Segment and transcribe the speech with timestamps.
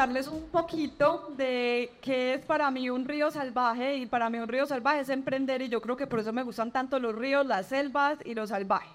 [0.00, 4.48] contarles un poquito de qué es para mí un río salvaje y para mí un
[4.48, 7.44] río salvaje es emprender y yo creo que por eso me gustan tanto los ríos,
[7.44, 8.88] las selvas y lo salvaje.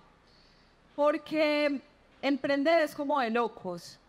[0.95, 1.79] Porque
[2.23, 3.99] emprender es como de locos.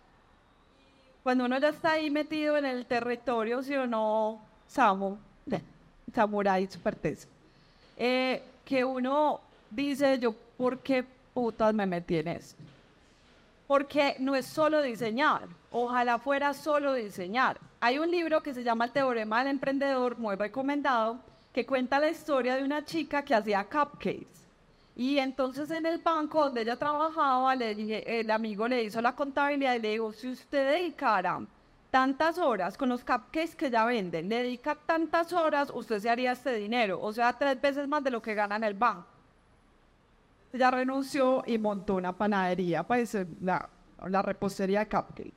[1.23, 5.19] Cuando uno ya está ahí metido en el territorio, si o no, Samu,
[6.15, 6.97] Samurai super
[7.99, 11.05] eh, que uno dice, yo, ¿por qué
[11.35, 12.57] putas me metí en eso?
[13.67, 17.59] Porque no es solo diseñar, ojalá fuera solo diseñar.
[17.81, 21.19] Hay un libro que se llama El Teorema del Emprendedor, muy recomendado,
[21.53, 24.47] que cuenta la historia de una chica que hacía cupcakes.
[24.95, 29.81] Y entonces en el banco donde ella trabajaba, el amigo le hizo la contabilidad y
[29.81, 31.41] le dijo, si usted dedicara
[31.91, 36.33] tantas horas con los cupcakes que ya venden, le dedica tantas horas, usted se haría
[36.33, 39.16] este dinero, o sea, tres veces más de lo que gana en el banco
[40.57, 43.69] ella renunció y montó una panadería, pues la,
[44.07, 45.33] la repostería de cupcakes.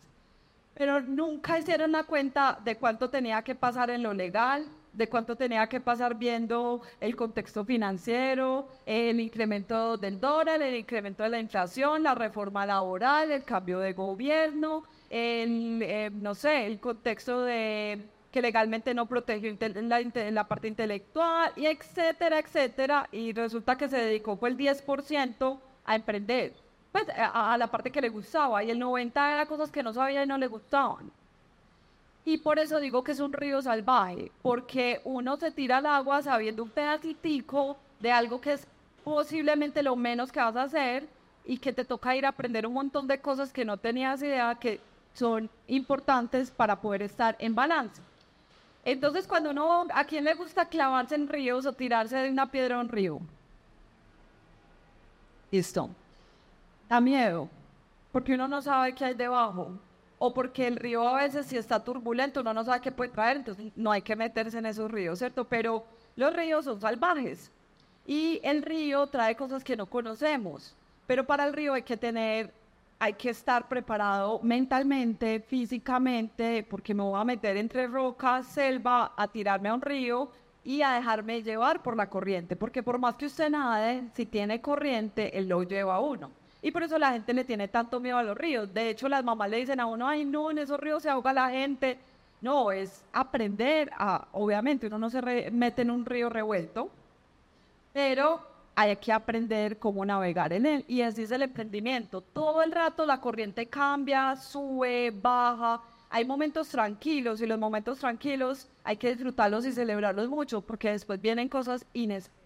[0.73, 5.35] Pero nunca hicieron la cuenta de cuánto tenía que pasar en lo legal, de cuánto
[5.35, 11.39] tenía que pasar viendo el contexto financiero, el incremento del dólar, el incremento de la
[11.39, 18.07] inflación, la reforma laboral, el cambio de gobierno, el, eh, no sé, el contexto de
[18.31, 23.07] que legalmente no protege la, la, parte intelectual, y etcétera, etcétera.
[23.11, 26.53] Y resulta que se dedicó el 10% a emprender,
[26.91, 30.23] pues a, la parte que le gustaba, y el 90% era cosas que no sabía
[30.23, 31.11] y no le gustaban.
[32.25, 36.21] Y por eso digo que es un río salvaje, porque uno se tira al agua
[36.21, 38.67] sabiendo un pedacitico de algo que es
[39.03, 41.07] posiblemente lo menos que vas a hacer
[41.45, 44.53] y que te toca ir a aprender un montón de cosas que no tenías idea
[44.55, 44.79] que
[45.13, 48.01] son importantes para poder estar en balance.
[48.91, 52.77] Entonces, cuando uno, ¿a quién le gusta clavarse en ríos o tirarse de una piedra
[52.77, 53.19] a un río?
[55.51, 55.89] Listo.
[56.87, 57.47] Da miedo,
[58.11, 59.71] porque uno no sabe qué hay debajo.
[60.17, 63.37] O porque el río a veces si está turbulento, uno no sabe qué puede traer,
[63.37, 65.45] entonces no hay que meterse en esos ríos, ¿cierto?
[65.45, 65.85] Pero
[66.15, 67.51] los ríos son salvajes
[68.07, 70.75] y el río trae cosas que no conocemos.
[71.05, 72.51] Pero para el río hay que tener
[72.99, 79.27] hay que estar preparado mentalmente, físicamente, porque me voy a meter entre rocas, selva, a
[79.29, 80.29] tirarme a un río
[80.65, 84.59] y a dejarme llevar por la corriente, porque por más que usted nade, si tiene
[84.59, 86.29] corriente, él lo lleva a uno.
[86.61, 88.73] Y por eso la gente le tiene tanto miedo a los ríos.
[88.73, 91.31] De hecho, las mamás le dicen a uno, ay, no, en esos ríos se ahoga
[91.31, 91.97] la gente.
[92.41, 95.21] No, es aprender a, obviamente, uno no se
[95.51, 96.89] mete en un río revuelto,
[97.93, 98.48] pero
[98.79, 100.85] hay que aprender cómo navegar en él.
[100.87, 102.21] Y así es el emprendimiento.
[102.21, 105.81] Todo el rato la corriente cambia, sube, baja.
[106.09, 111.19] Hay momentos tranquilos y los momentos tranquilos hay que disfrutarlos y celebrarlos mucho porque después
[111.19, 112.39] vienen cosas inesperadas.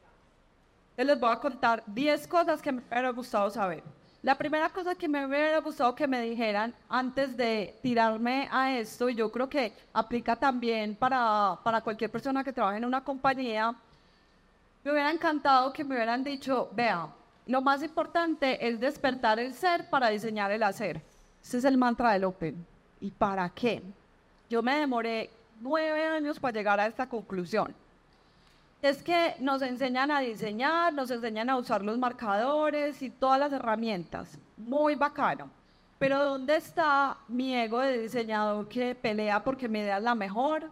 [0.98, 3.84] Les voy a contar 10 cosas que me hubiera gustado saber.
[4.24, 9.08] La primera cosa que me hubiera gustado que me dijeran antes de tirarme a esto,
[9.08, 13.76] y yo creo que aplica también para, para cualquier persona que trabaje en una compañía,
[14.84, 17.08] me hubiera encantado que me hubieran dicho, vea,
[17.46, 21.02] lo más importante es despertar el ser para diseñar el hacer.
[21.42, 22.66] Ese es el mantra del Open.
[23.00, 23.82] ¿Y para qué?
[24.50, 25.30] Yo me demoré
[25.62, 27.74] nueve años para llegar a esta conclusión.
[28.82, 33.54] Es que nos enseñan a diseñar, nos enseñan a usar los marcadores y todas las
[33.54, 34.38] herramientas.
[34.58, 35.50] Muy bacano.
[36.00, 40.70] Pero ¿dónde está mi ego de diseñador que pelea porque mi idea es la mejor?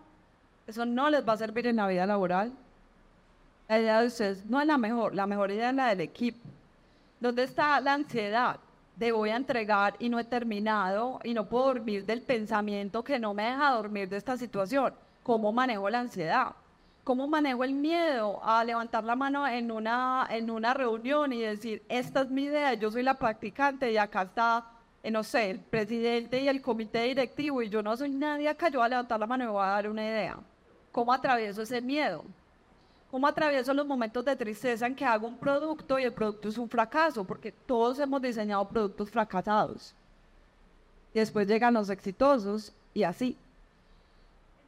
[0.68, 2.52] Eso no les va a servir en la vida laboral.
[3.72, 6.46] La idea de ustedes no es la mejor, la mejor idea es la del equipo.
[7.22, 8.60] ¿Dónde está la ansiedad?
[8.98, 13.18] De voy a entregar y no he terminado y no puedo dormir del pensamiento que
[13.18, 14.94] no me deja dormir de esta situación.
[15.24, 16.48] ¿Cómo manejo la ansiedad?
[17.06, 21.82] ¿Cómo manejo el miedo a levantar la mano en una, en una reunión y decir,
[21.88, 24.66] esta es mi idea, yo soy la practicante y acá está,
[25.10, 28.80] no sé, el presidente y el comité directivo y yo no soy nadie acá, yo
[28.80, 30.38] voy a levantar la mano y voy a dar una idea?
[30.92, 32.26] ¿Cómo atravieso ese miedo?
[33.12, 36.58] Cómo atravieso los momentos de tristeza en que hago un producto y el producto es
[36.58, 39.94] un fracaso, porque todos hemos diseñado productos fracasados.
[41.14, 43.38] Después llegan los exitosos y así.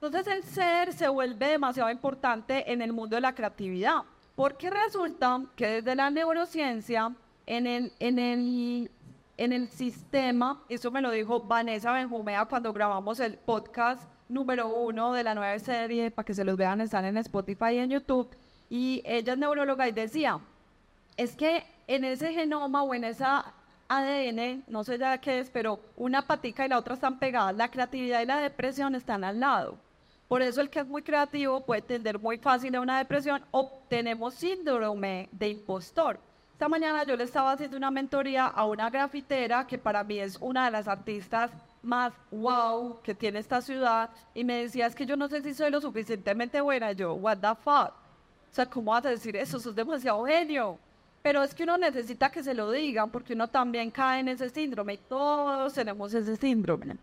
[0.02, 4.02] Entonces el ser se vuelve demasiado importante en el mundo de la creatividad,
[4.36, 7.14] porque resulta que desde la neurociencia,
[7.46, 8.92] en el, en el,
[9.38, 15.14] en el sistema, eso me lo dijo Vanessa Benjumea cuando grabamos el podcast número uno
[15.14, 18.30] de la nueva serie, para que se los vean, están en Spotify y en YouTube.
[18.74, 20.40] Y ella es neuróloga y decía,
[21.16, 23.54] es que en ese genoma o en esa
[23.88, 27.70] ADN, no sé ya qué es, pero una patica y la otra están pegadas, la
[27.70, 29.78] creatividad y la depresión están al lado.
[30.28, 33.72] Por eso el que es muy creativo puede tender muy fácil a una depresión o
[33.90, 36.20] tenemos síndrome de impostor.
[36.54, 40.36] Esta mañana yo le estaba haciendo una mentoría a una grafitera que para mí es
[40.42, 41.52] una de las artistas
[41.84, 45.54] más wow que tiene esta ciudad y me decía, es que yo no sé si
[45.54, 46.92] soy lo suficientemente buena.
[46.94, 48.03] Yo, what the fuck?
[48.54, 49.58] O sea, ¿cómo vas a decir eso?
[49.58, 50.78] Es demasiado genio.
[51.24, 54.48] Pero es que uno necesita que se lo digan porque uno también cae en ese
[54.48, 56.96] síndrome y todos tenemos ese síndrome.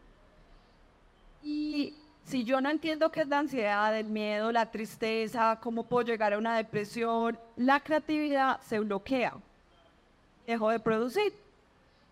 [1.43, 1.93] Y
[2.25, 6.35] si yo no entiendo qué es la ansiedad, el miedo, la tristeza, cómo puedo llegar
[6.35, 9.35] a una depresión, la creatividad se bloquea.
[10.47, 11.33] Dejo de producir.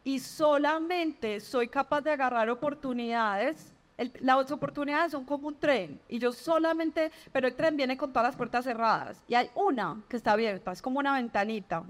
[0.03, 3.73] Y solamente soy capaz de agarrar oportunidades.
[4.21, 6.01] Las oportunidades son como un tren.
[6.09, 9.23] Y yo solamente, pero el tren viene con todas las puertas cerradas.
[9.27, 11.85] Y hay una que está abierta, es como una ventanita.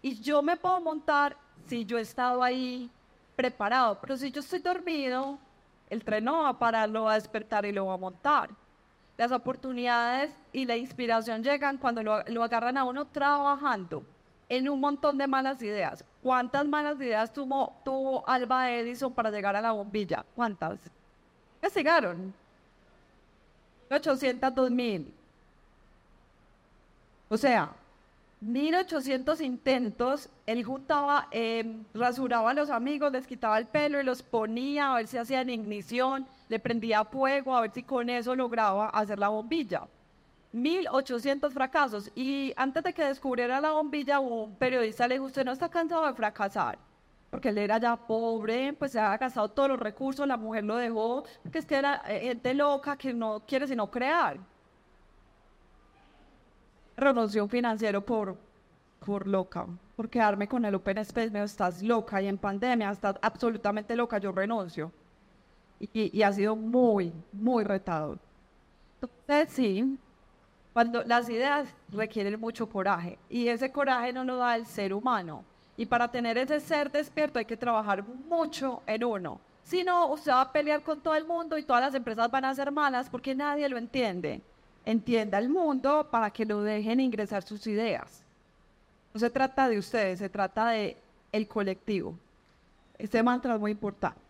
[0.00, 1.36] Y yo me puedo montar
[1.66, 2.90] si yo he estado ahí
[3.36, 3.98] preparado.
[4.00, 5.38] Pero si yo estoy dormido,
[5.90, 8.50] el tren no va a parar, lo va a despertar y lo va a montar.
[9.16, 14.04] Las oportunidades y la inspiración llegan cuando lo, agarran a uno trabajando
[14.48, 16.04] en un montón de malas ideas.
[16.22, 20.24] ¿Cuántas malas ideas tuvo, tuvo Alba Edison para llegar a la bombilla?
[20.34, 20.90] ¿Cuántas?
[21.62, 22.34] Investigaron.
[23.88, 25.14] 800, mil.
[27.28, 27.70] O sea,
[28.40, 34.22] 1800 intentos, él juntaba, em, rasuraba a los amigos, les quitaba el pelo y los
[34.22, 38.88] ponía a ver si hacían ignición, le prendía fuego, a ver si con eso lograba
[38.88, 39.86] hacer la bombilla.
[40.52, 42.10] 1800 fracasos.
[42.16, 46.06] Y antes de que descubriera la bombilla, un periodista le dijo, usted no está cansado
[46.06, 46.76] de fracasar.
[47.32, 50.76] Porque él era ya pobre, pues se había gastado todos los recursos, la mujer lo
[50.76, 54.38] dejó, que es que era eh, gente loca que no quiere sino crear
[56.96, 58.36] renunció financiero por,
[59.04, 63.16] por loca, por quedarme con el Open Space, me estás loca y en pandemia estás
[63.20, 64.92] absolutamente loca, yo renuncio.
[65.80, 68.18] Y, y ha sido muy, muy retador.
[69.00, 69.98] Entonces, sí,
[70.72, 75.44] cuando las ideas requieren mucho coraje y ese coraje no lo da el ser humano.
[75.76, 79.40] Y para tener ese ser despierto hay que trabajar mucho en uno.
[79.62, 82.44] Si no, usted va a pelear con todo el mundo y todas las empresas van
[82.44, 84.42] a ser malas porque nadie lo entiende
[84.84, 88.22] entienda el mundo para que lo dejen ingresar sus ideas.
[89.14, 90.96] No se trata de ustedes, se trata de
[91.30, 92.14] el colectivo.
[92.98, 94.20] Este mantra es muy importante.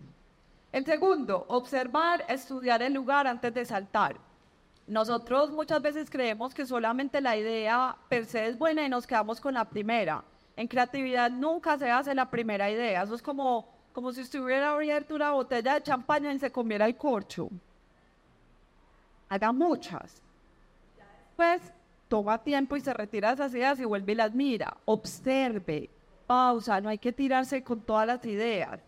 [0.72, 4.16] El segundo, observar, estudiar el lugar antes de saltar.
[4.86, 9.40] Nosotros muchas veces creemos que solamente la idea per se es buena y nos quedamos
[9.40, 10.24] con la primera.
[10.56, 13.02] En creatividad nunca se hace la primera idea.
[13.02, 16.96] Eso es como, como si estuviera abierto una botella de champaña y se comiera el
[16.96, 17.48] corcho.
[19.28, 20.22] Haga muchas
[21.36, 21.60] pues
[22.08, 25.88] toma tiempo y se retira esas ideas y vuelve y las mira, observe,
[26.26, 28.80] pausa, no hay que tirarse con todas las ideas.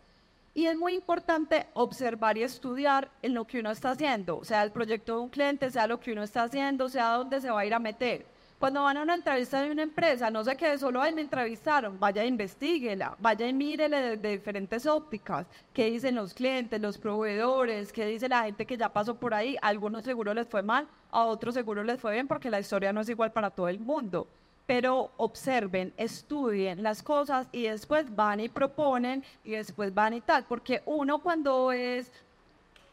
[0.55, 4.71] Y es muy importante observar y estudiar en lo que uno está haciendo, sea el
[4.71, 7.67] proyecto de un cliente, sea lo que uno está haciendo, sea dónde se va a
[7.67, 8.25] ir a meter.
[8.59, 11.99] Cuando van a una entrevista de una empresa, no se quede solo ahí me entrevistaron,
[11.99, 18.07] vaya investiguela, vaya y mírele de, diferentes ópticas, qué dicen los clientes, los proveedores, qué
[18.07, 21.25] dice la gente que ya pasó por ahí, a algunos seguros les fue mal, a
[21.25, 24.27] otros seguros les fue bien porque la historia no es igual para todo el mundo.
[24.67, 30.45] Pero observen, estudien las cosas y después van y proponen y después van y tal,
[30.45, 32.11] porque uno cuando es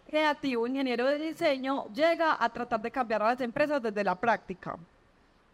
[0.10, 4.78] creativo, ingeniero de diseño, llega a tratar de cambiar a las empresas desde la práctica.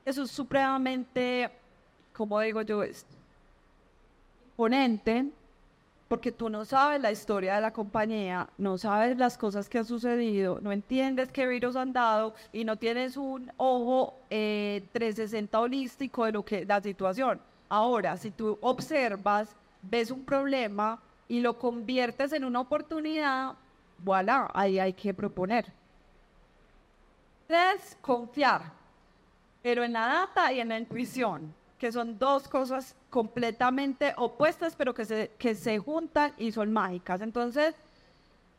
[0.07, 1.50] Eso es supremamente,
[2.14, 3.06] como digo yo, es
[4.52, 5.26] imponente,
[6.07, 9.83] porque tú no sabes la historia de la compañía, no sabes las cosas que han
[9.83, 16.23] sucedido, no entiendes qué virus han dado y no tienes un ojo 360 eh, holístico
[16.23, 17.42] de lo que la situación.
[17.68, 23.56] Ahora, si tú observas, ves un problema y lo conviertes en una oportunidad,
[24.06, 25.66] voilà, ahí hay que proponer.
[27.45, 28.77] Tres, confiar
[29.68, 34.94] pero en la data y en la intuición, que son dos cosas completamente opuestas, pero
[34.94, 37.19] que se, que se juntan y son mágicas.
[37.19, 37.76] Entonces,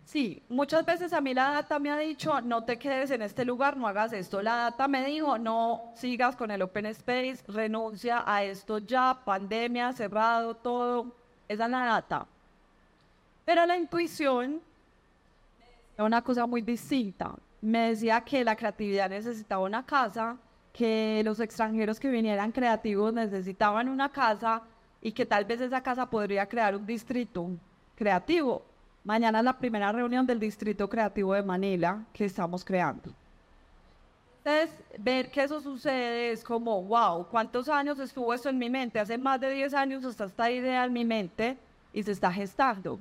[0.05, 3.47] sí, muchas veces a mí la data me ha dicho, no te quedes en este
[3.47, 4.43] lugar, no hagas esto.
[4.43, 9.95] La data me dijo, no sigas con el Open Space, renuncia a esto ya, pandemia,
[9.95, 11.07] cerrado, todo.
[11.49, 12.27] Esa es la data.
[13.47, 14.61] Pero la intuición
[15.97, 17.35] es una cosa muy distinta.
[17.62, 20.37] Me decía que la creatividad necesitaba una casa
[20.79, 24.63] que los extranjeros que vinieran creativos necesitaban una casa
[25.03, 27.51] y que tal vez esa casa podría crear un distrito
[27.97, 28.63] creativo.
[29.03, 33.11] Mañana es la primera reunión del Distrito Creativo de Manila que estamos creando.
[34.45, 39.01] Entonces, ver que eso sucede es como, wow, ¿cuántos años estuvo esto en mi mente?
[39.01, 41.59] Hace más de 10 años está esta idea en mi mente
[41.93, 43.01] y se está gestando.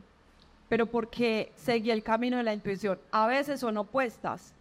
[0.68, 2.98] Pero porque seguí el camino de la intuición.
[3.12, 4.56] A veces son opuestas.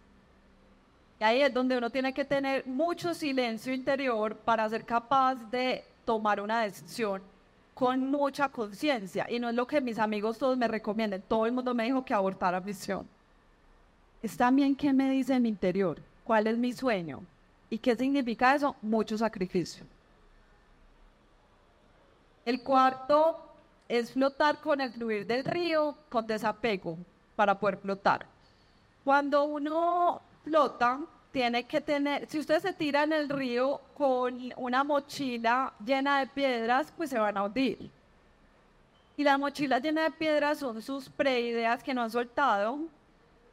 [1.19, 5.85] Y ahí es donde uno tiene que tener mucho silencio interior para ser capaz de
[6.05, 7.23] tomar una decisión
[7.75, 11.23] con mucha conciencia y no es lo que mis amigos todos me recomiendan.
[11.23, 13.07] Todo el mundo me dijo que abortara misión.
[14.23, 17.23] Es también qué me dice mi interior, cuál es mi sueño
[17.69, 19.85] y qué significa eso, mucho sacrificio.
[22.45, 23.39] El cuarto
[23.89, 26.97] es flotar con el fluir del río, con desapego
[27.35, 28.27] para poder flotar.
[29.05, 31.01] Cuando uno flota,
[31.33, 36.29] tiene que tener, si usted se tira en el río con una mochila llena de
[36.29, 37.91] piedras, pues se van a hundir.
[39.17, 42.79] Y la mochila llena de piedras son sus preideas que no han soltado,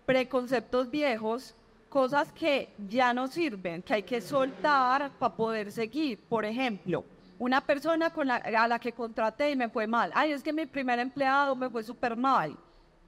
[0.05, 1.55] preconceptos viejos,
[1.89, 6.19] cosas que ya no sirven, que hay que soltar para poder seguir.
[6.29, 7.03] Por ejemplo,
[7.39, 10.11] una persona con la, a la que contraté y me fue mal.
[10.13, 12.55] Ay, es que mi primer empleado me fue súper mal.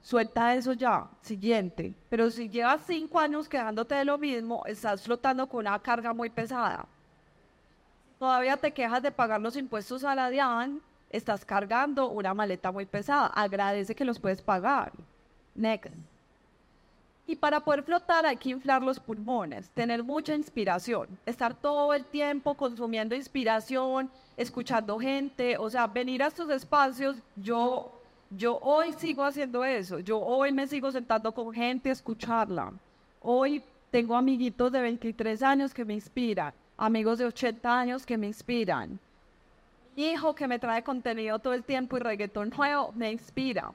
[0.06, 1.08] Suelta eso ya.
[1.20, 1.92] Siguiente.
[2.08, 6.30] Pero si llevas cinco años quedándote de lo mismo, estás flotando con una carga muy
[6.30, 6.86] pesada.
[8.16, 12.86] Todavía te quejas de pagar los impuestos a la DIAN, estás cargando una maleta muy
[12.86, 13.26] pesada.
[13.26, 14.92] Agradece que los puedes pagar.
[15.56, 15.92] Next.
[17.26, 22.04] Y para poder flotar hay que inflar los pulmones, tener mucha inspiración, estar todo el
[22.04, 27.95] tiempo consumiendo inspiración, escuchando gente, o sea, venir a estos espacios, yo,
[28.30, 32.72] yo hoy sigo haciendo eso, yo hoy me sigo sentando con gente a escucharla.
[33.20, 38.26] Hoy tengo amiguitos de 23 años que me inspiran, amigos de 80 años que me
[38.26, 38.98] inspiran.
[39.96, 43.72] Mi hijo que me trae contenido todo el tiempo y reggaetón nuevo me inspira.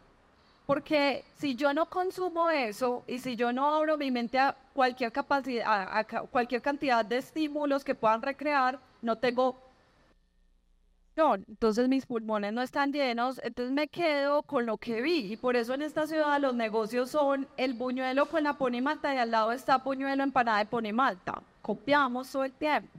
[0.68, 5.12] Porque si yo no consumo eso y si yo no abro mi mente a cualquier
[5.12, 9.58] capacidad, a, cualquier cantidad de estímulos que puedan recrear, no tengo
[11.16, 15.34] entonces mis pulmones no están llenos, entonces me quedo con lo que vi.
[15.34, 19.18] Y por eso en esta ciudad los negocios son el buñuelo con la ponimalta y
[19.18, 21.42] al lado está buñuelo empanada de ponimalta.
[21.62, 22.90] Copiamos todo el tiempo.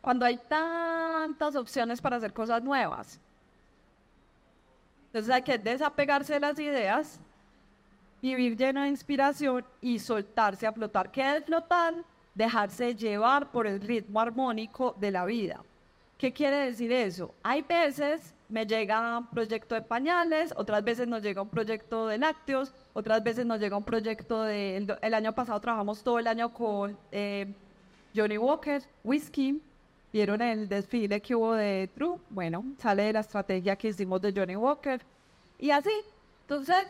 [0.00, 3.20] Cuando hay tantas opciones para hacer cosas nuevas.
[5.06, 7.20] Entonces hay que desapegarse de las ideas,
[8.22, 11.10] vivir lleno de inspiración y soltarse a flotar.
[11.10, 11.94] ¿Qué es flotar?
[12.34, 15.62] Dejarse llevar por el ritmo armónico de la vida.
[16.20, 17.34] ¿Qué quiere decir eso?
[17.42, 22.18] Hay veces me llega un proyecto de pañales, otras veces nos llega un proyecto de
[22.18, 24.86] lácteos, otras veces nos llega un proyecto de...
[25.00, 27.50] El, año pasado trabajamos todo el año con eh,
[28.14, 29.62] Johnny Walker, Whisky,
[30.12, 34.30] vieron el desfile que hubo de True, bueno, sale de la estrategia que hicimos de
[34.30, 35.00] Johnny Walker.
[35.58, 35.94] Y así,
[36.42, 36.86] entonces,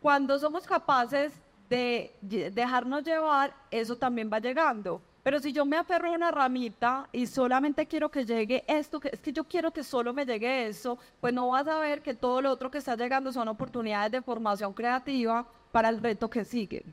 [0.00, 1.34] cuando somos capaces
[1.68, 5.02] de dejarnos llevar, eso también va llegando.
[5.22, 9.10] Pero si yo me aferro a una ramita y solamente quiero que llegue esto, que
[9.12, 12.14] es que yo quiero que solo me llegue eso, pues no vas a ver que
[12.14, 16.44] todo lo otro que está llegando son oportunidades de formación creativa para el reto que
[16.44, 16.84] sigue.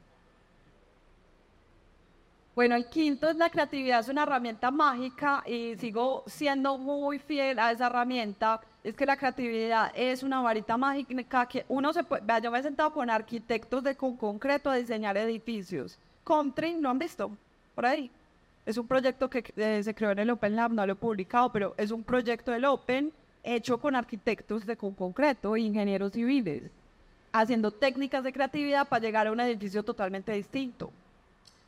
[2.53, 7.60] Bueno, el quinto es la creatividad, es una herramienta mágica y sigo siendo muy fiel
[7.60, 8.60] a esa herramienta.
[8.84, 12.25] Es que la creatividad es una varita mágica que uno se puede.
[12.25, 16.00] Vea, yo me he sentado con arquitectos de con concreto a diseñar edificios.
[16.24, 17.29] Comtrin, ¿lo han visto?
[17.75, 18.10] Por ahí.
[18.67, 21.51] Es un proyecto que eh, se creó en el Open Lab, no lo he publicado,
[21.51, 23.12] pero es un proyecto del Open
[23.43, 26.69] hecho con arquitectos de con concreto ingenieros civiles,
[27.31, 30.91] haciendo técnicas de creatividad para llegar a un edificio totalmente distinto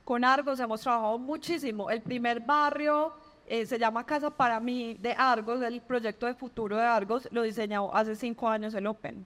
[0.10, 1.88] con Argos hemos trabajado muchísimo.
[1.92, 3.14] El primer barrio
[3.46, 7.44] eh, se llama Casa para mí de Argos, el proyecto de futuro de Argos, lo
[7.44, 9.24] diseñó hace cinco años el Open.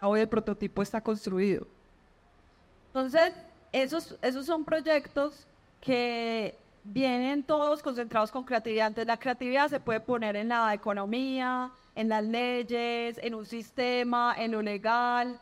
[0.00, 1.68] Hoy el prototipo está construido.
[2.88, 3.32] Entonces,
[3.70, 5.46] esos, esos son proyectos
[5.80, 8.88] que vienen todos concentrados con creatividad.
[8.88, 14.34] Entonces, la creatividad se puede poner en la economía, en las leyes, en un sistema,
[14.36, 15.38] en lo legal,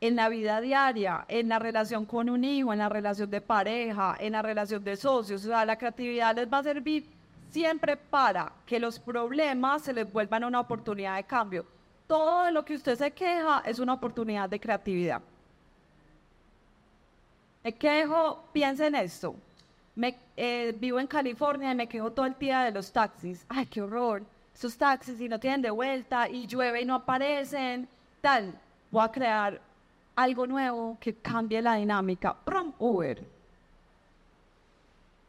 [0.00, 4.16] en la vida diaria, en la relación con un hijo, en la relación de pareja,
[4.20, 5.44] en la relación de socios.
[5.44, 7.06] O sea, la creatividad les va a servir
[7.50, 11.64] siempre para que los problemas se les vuelvan una oportunidad de cambio.
[12.06, 15.22] Todo lo que usted se queja es una oportunidad de creatividad.
[17.64, 19.34] Me quejo, piensa en esto.
[19.96, 23.44] Me, eh, vivo en California y me quejo todo el día de los taxis.
[23.48, 24.22] Ay, qué horror.
[24.54, 27.88] Esos taxis y no tienen de vuelta y llueve y no aparecen.
[28.20, 28.52] Tal,
[28.90, 29.60] voy a crear
[30.14, 32.34] algo nuevo que cambie la dinámica.
[32.44, 32.72] ¡Prum!
[32.78, 33.24] Uber.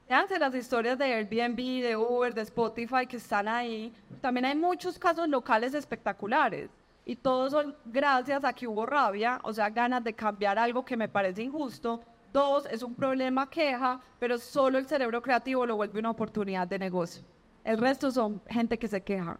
[0.08, 3.94] Fíjense las historias de Airbnb, de Uber, de Spotify que están ahí.
[4.22, 6.70] También hay muchos casos locales espectaculares.
[7.06, 10.98] Y todos son gracias a que hubo rabia, o sea, ganas de cambiar algo que
[10.98, 12.02] me parece injusto.
[12.38, 16.78] Dos, es un problema queja, pero solo el cerebro creativo lo vuelve una oportunidad de
[16.78, 17.24] negocio.
[17.64, 19.40] El resto son gente que se queja.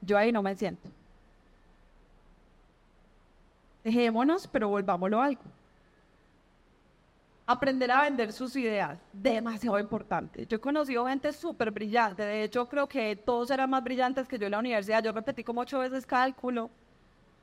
[0.00, 0.90] Yo ahí no me siento.
[3.84, 5.42] Dejémonos, pero volvámoslo a algo.
[7.46, 10.46] aprender a vender sus ideas, demasiado importante.
[10.46, 14.38] Yo he conocido gente súper brillante, de hecho creo que todos eran más brillantes que
[14.38, 16.70] yo en la universidad, yo repetí como ocho veces cálculo,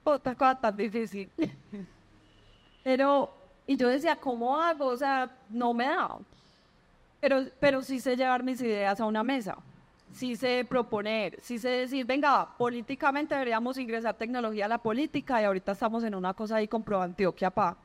[0.04, 1.32] otra cosa tan difícil.
[2.84, 3.41] Pero,
[3.72, 4.88] y yo decía, ¿cómo hago?
[4.88, 6.18] O sea, no me da.
[7.22, 9.56] Pero, pero sí sé llevar mis ideas a una mesa,
[10.12, 15.46] sí sé proponer, sí sé decir, venga, políticamente deberíamos ingresar tecnología a la política y
[15.46, 17.78] ahorita estamos en una cosa ahí con Pro Antioquia para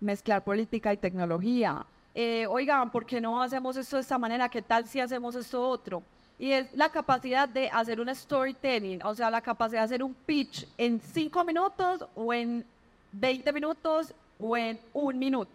[0.00, 1.84] mezclar política y tecnología.
[2.14, 4.48] Eh, oigan, ¿por qué no hacemos esto de esta manera?
[4.48, 6.02] ¿Qué tal si hacemos esto otro?
[6.38, 10.14] Y es la capacidad de hacer un storytelling, o sea, la capacidad de hacer un
[10.14, 12.64] pitch en cinco minutos o en
[13.12, 15.50] 20 minutos o en un minuto.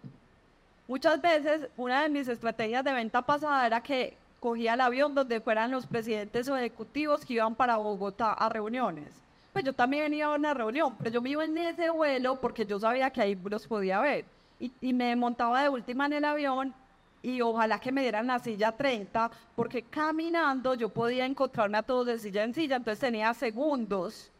[0.88, 5.40] Muchas veces una de mis estrategias de venta pasada era que cogía el avión donde
[5.40, 9.14] fueran los presidentes o ejecutivos que iban para Bogotá a reuniones.
[9.52, 12.66] Pues yo también venía a una reunión, pero yo me iba en ese vuelo porque
[12.66, 14.24] yo sabía que ahí los podía ver.
[14.58, 16.74] Y, y me montaba de última en el avión
[17.22, 22.06] y ojalá que me dieran la silla 30, porque caminando yo podía encontrarme a todos
[22.06, 24.30] de silla en silla, entonces tenía segundos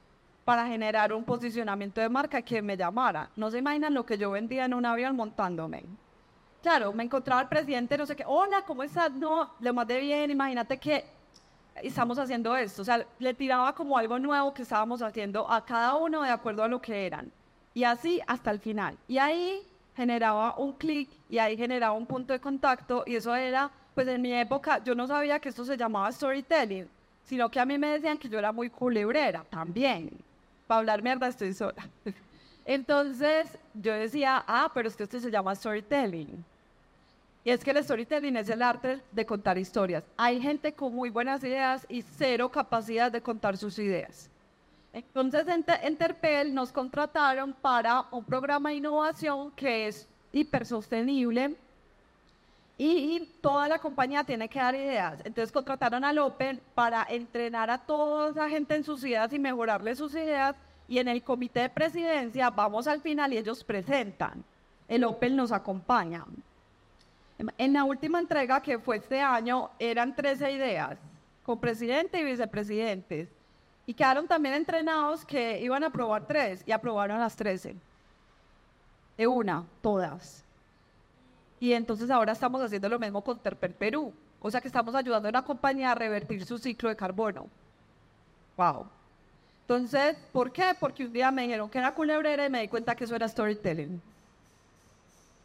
[0.44, 3.30] para generar un posicionamiento de marca que me llamara.
[3.36, 5.84] No se imaginan lo que yo vendía en un avión montándome.
[6.62, 9.12] Claro, me encontraba el presidente, no sé qué, hola, ¿cómo estás?
[9.12, 11.04] No, le mandé bien, imagínate que
[11.82, 12.82] estamos haciendo esto.
[12.82, 16.62] O sea, le tiraba como algo nuevo que estábamos haciendo a cada uno de acuerdo
[16.62, 17.32] a lo que eran.
[17.74, 18.96] Y así hasta el final.
[19.08, 19.62] Y ahí
[19.96, 24.22] generaba un clic y ahí generaba un punto de contacto y eso era, pues en
[24.22, 26.88] mi época yo no sabía que esto se llamaba storytelling,
[27.24, 30.10] sino que a mí me decían que yo era muy culebrera también.
[30.66, 31.88] Para hablar mierda estoy sola.
[32.64, 36.44] Entonces yo decía, ah, pero es que esto se llama storytelling.
[37.44, 40.04] Y es que el storytelling es el arte de contar historias.
[40.16, 44.30] Hay gente con muy buenas ideas y cero capacidad de contar sus ideas.
[44.92, 51.56] Entonces, en Interpel nos contrataron para un programa de innovación que es hipersostenible
[52.84, 55.20] y, toda la compañía tiene que dar ideas.
[55.24, 59.94] Entonces, contrataron al Open para entrenar a toda esa gente en sus ideas y mejorarle
[59.94, 60.56] sus ideas.
[60.88, 64.44] Y en el comité de presidencia vamos al final y ellos presentan.
[64.88, 66.24] El Open nos acompaña.
[67.56, 70.98] En la última entrega, que fue este año, eran 13 ideas,
[71.44, 73.28] con presidente y vicepresidentes.
[73.86, 77.74] Y quedaron también entrenados que iban a probar tres y aprobaron las 13.
[79.16, 80.44] De una, todas.
[81.62, 84.12] Y entonces ahora estamos haciendo lo mismo con Terper Perú.
[84.40, 87.46] O sea que estamos ayudando a una compañía a revertir su ciclo de carbono.
[88.56, 88.86] Wow.
[89.60, 90.74] Entonces, ¿por qué?
[90.80, 93.28] Porque un día me dijeron que era culebrera y me di cuenta que eso era
[93.28, 94.02] storytelling.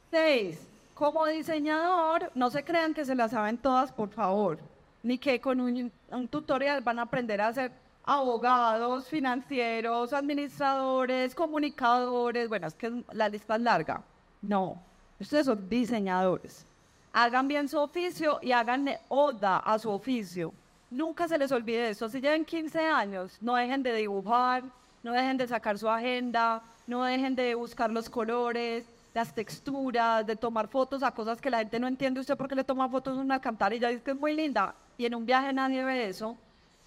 [0.09, 0.59] Seis
[0.95, 4.57] como diseñador, no se crean que se las saben todas, por favor,
[5.03, 5.91] ni que con un,
[6.31, 7.71] tutorial van a aprender a ser
[8.03, 14.01] abogados, financieros, administradores, comunicadores, bueno, es que la lista es larga.
[14.41, 14.81] No,
[15.19, 16.65] ustedes son diseñadores.
[17.13, 20.53] Hagan bien su oficio y hagan oda a su oficio.
[20.89, 22.07] Nunca se les olvide eso.
[22.09, 24.63] Si llevan 15 años, no dejen de dibujar,
[25.03, 30.35] no dejen de sacar su agenda, no dejen de buscar los colores, las texturas, de
[30.35, 32.19] tomar fotos a cosas que la gente no entiende.
[32.19, 33.89] ¿Usted por qué le toma fotos a una alcantarilla?
[33.89, 36.37] Dice que es muy linda y en un viaje nadie ve eso.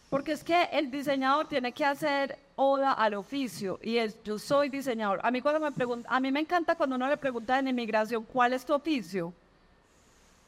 [0.09, 4.68] Porque es que el diseñador tiene que hacer oda al oficio y es, yo soy
[4.68, 5.18] diseñador.
[5.23, 8.23] A mí cuando me pregunta, a mí me encanta cuando uno le pregunta en inmigración,
[8.23, 9.33] ¿cuál es tu oficio?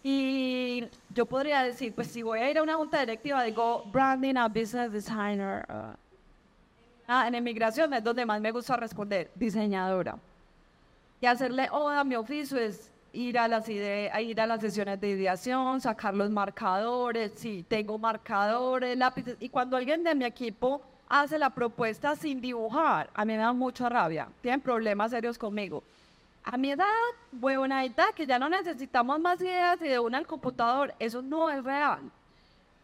[0.04, 4.36] Y yo podría decir, pues si voy a ir a una junta directiva, digo branding
[4.36, 5.64] a business designer.
[5.70, 5.96] Uh,
[7.08, 10.18] ah, en inmigración es donde más me gusta responder, diseñadora.
[11.18, 15.08] Y hacerle oda a mi oficio es ir a las ir a las sesiones de
[15.08, 19.36] ideación, sacar los marcadores, si tengo marcadores, lápices.
[19.40, 23.52] Y cuando alguien de mi equipo hace la propuesta sin dibujar, a mí me da
[23.52, 24.28] mucha rabia.
[24.40, 25.82] Tienen problemas serios conmigo.
[26.42, 26.86] A mi edad,
[27.30, 31.50] buena edad, que ya no necesitamos más ideas y de una al computador, eso no
[31.50, 32.00] es real.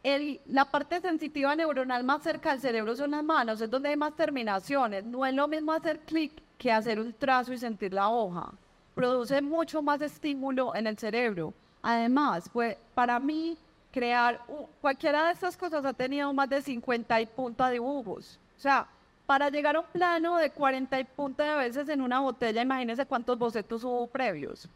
[0.03, 3.97] El, la parte sensitiva neuronal más cerca del cerebro son las manos, es donde hay
[3.97, 5.05] más terminaciones.
[5.05, 8.53] No es lo mismo hacer clic que hacer un trazo y sentir la hoja.
[8.95, 11.55] Produce mucho más estímulo en el cerebro.
[11.81, 13.57] Además, pues, para mí,
[13.99, 14.41] crear
[14.81, 18.39] cualquiera de estas cosas ha tenido más de 50 y punta dibujos.
[18.57, 18.87] O sea,
[19.27, 23.05] para llegar a un plano de 40 y punta de veces en una botella, imagínense
[23.07, 24.69] cuántos bocetos hubo previos.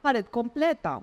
[0.00, 1.00] Pared completa.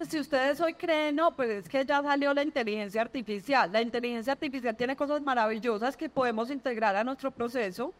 [0.00, 3.70] Si ustedes hoy creen, no, pues es que ya salió la inteligencia artificial.
[3.70, 7.92] La inteligencia artificial tiene cosas maravillosas que podemos integrar a nuestro proceso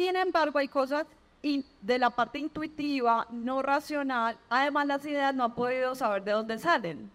[0.00, 1.06] sin embargo, hay cosas
[1.42, 4.36] de la parte intuitiva, no racional.
[4.48, 7.10] Además, las ideas no han podido saber de dónde salen.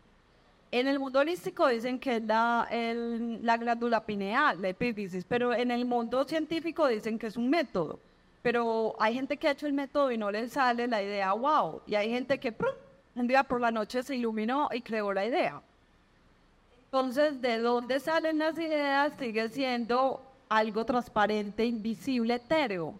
[0.72, 2.68] En el mundo holístico dicen que es la,
[3.42, 8.00] la glándula pineal, la epífisis, pero en el mundo científico dicen que es un método.
[8.46, 11.82] pero hay gente que ha hecho el método y no le sale la idea, wow,
[11.88, 12.54] y hay gente que
[13.16, 15.64] un día por la noche se iluminó y creó la idea.
[16.84, 19.14] Entonces, ¿de dónde salen las ideas?
[19.18, 22.94] Sigue siendo algo transparente, invisible, etéreo.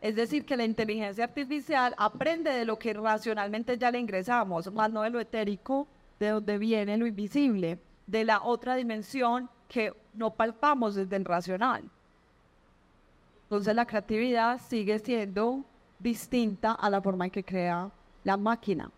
[0.00, 4.90] Es decir, que la inteligencia artificial aprende de lo que racionalmente ya le ingresamos, más
[4.90, 5.88] no de lo etérico,
[6.20, 11.82] de donde viene lo invisible, de la otra dimensión que no palpamos desde el racional.
[13.44, 15.64] Entonces la creatividad sigue siendo
[15.98, 17.90] distinta a la forma en que crea
[18.22, 18.90] la máquina.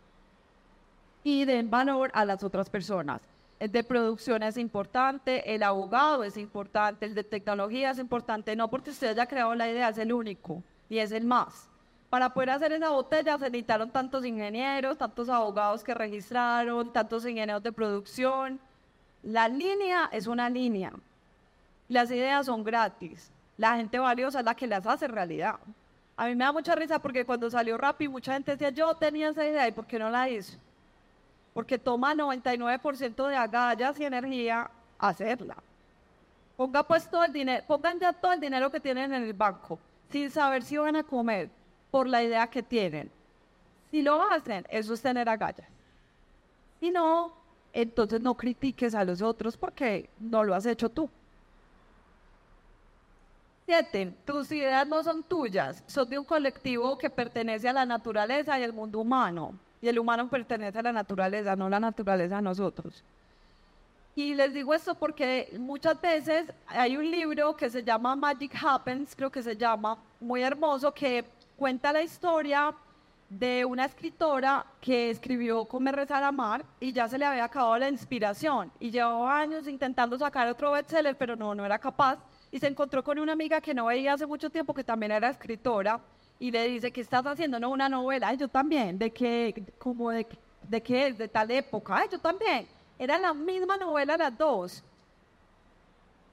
[1.24, 3.22] Y den valor a las otras personas.
[3.58, 8.68] El de producción es importante, el abogado es importante, el de tecnología es importante, no
[8.68, 11.70] porque usted haya creado la idea, es el único y es el más.
[12.10, 17.62] Para poder hacer esa botella se necesitaron tantos ingenieros, tantos abogados que registraron, tantos ingenieros
[17.62, 18.60] de producción.
[19.22, 20.92] La línea es una línea.
[21.88, 23.32] Las ideas son gratis.
[23.56, 25.54] La gente valiosa es la que las hace realidad.
[26.18, 29.30] A mí me da mucha risa porque cuando salió Rappi mucha gente decía, yo tenía
[29.30, 30.58] esa idea y ¿por qué no la hizo?
[31.52, 35.56] porque toma 99% de agallas y energía hacerla.
[36.56, 39.78] Ponga pues todo el dinero, pongan ya todo el dinero que tienen en el banco,
[40.10, 41.50] sin saber si van a comer,
[41.90, 43.10] por la idea que tienen.
[43.90, 45.68] Si lo hacen, eso es tener agallas.
[46.78, 47.32] Si no,
[47.72, 51.10] entonces no critiques a los otros porque no lo has hecho tú.
[53.66, 58.58] Siete, tus ideas no son tuyas, son de un colectivo que pertenece a la naturaleza
[58.58, 62.42] y al mundo humano y el humano pertenece a la naturaleza, no la naturaleza a
[62.42, 63.02] nosotros.
[64.20, 69.16] Y les digo esto porque muchas veces hay un libro que se llama Magic Happens,
[69.16, 71.24] creo que se llama, muy hermoso, que
[71.56, 72.74] cuenta la historia
[73.30, 77.88] de una escritora que escribió Comer, Rezar, Amar y ya se le había acabado la
[77.88, 82.18] inspiración y llevaba años intentando sacar otro bestseller, pero no, no era capaz
[82.52, 85.30] y se encontró con una amiga que no veía hace mucho tiempo que también era
[85.30, 85.98] escritora
[86.38, 87.58] y le dice, ¿qué estás haciendo?
[87.58, 88.28] No, una novela.
[88.28, 88.98] Ay, yo también.
[88.98, 89.64] ¿De qué?
[89.78, 90.26] Como de,
[90.68, 91.10] de qué?
[91.10, 91.96] De tal época.
[91.96, 92.68] Ay, yo también.
[93.00, 94.84] Era la misma novela las dos.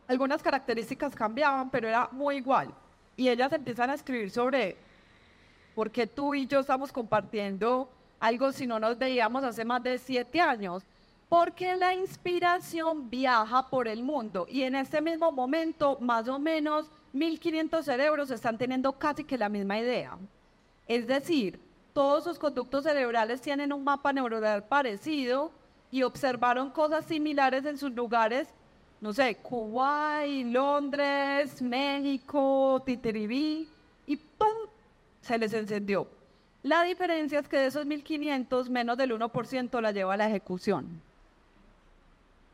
[0.05, 2.73] Algunas características cambiaban, pero era muy igual.
[3.15, 4.75] Y ellas empiezan a escribir sobre
[5.73, 9.97] por qué tú y yo estamos compartiendo algo si no nos veíamos hace más de
[9.97, 10.83] siete años.
[11.29, 16.91] Porque la inspiración viaja por el mundo y en este mismo momento, más o menos,
[17.13, 20.17] 1500 cerebros están teniendo casi que la misma idea.
[20.85, 21.61] Es decir,
[21.93, 25.49] todos sus conductos cerebrales tienen un mapa neuronal parecido
[25.91, 28.47] y observaron cosas similares en sus lugares,
[28.99, 33.69] no sé, Kuwait, Londres, México, Titiribí,
[34.05, 34.47] y ¡pum!
[35.21, 36.07] se les encendió.
[36.63, 41.01] La diferencia es que de esos 1500, menos del 1% la lleva a la ejecución.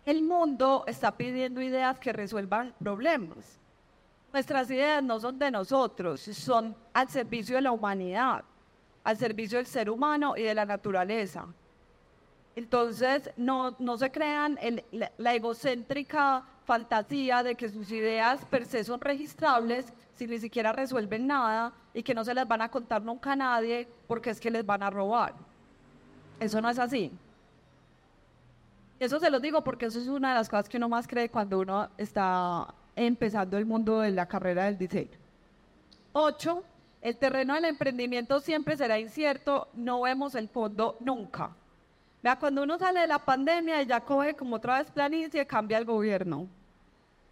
[0.05, 3.57] El mundo está pidiendo ideas que resuelvan problemas.
[4.33, 8.43] Nuestras ideas no son de nosotros, son al servicio de la humanidad,
[9.03, 11.47] al servicio del ser humano y de la naturaleza.
[12.55, 14.59] Entonces, no, no se crean
[14.91, 21.25] la, egocéntrica fantasía de que sus ideas per se son registrables si ni siquiera resuelven
[21.25, 24.51] nada y que no se les van a contar nunca a nadie porque es que
[24.51, 25.33] les van a robar.
[26.39, 27.11] Eso no es así.
[28.99, 31.29] Eso se lo digo porque eso es una de las cosas que uno más cree
[31.29, 35.17] cuando uno está empezando el mundo de la carrera del diseño.
[36.13, 36.63] Ocho,
[37.01, 41.51] el terreno del emprendimiento siempre será incierto, no vemos el fondo nunca.
[42.23, 45.83] Vea, cuando uno sale de la pandemia ya coge como otra vez planicie, cambia el
[45.83, 46.47] gobierno.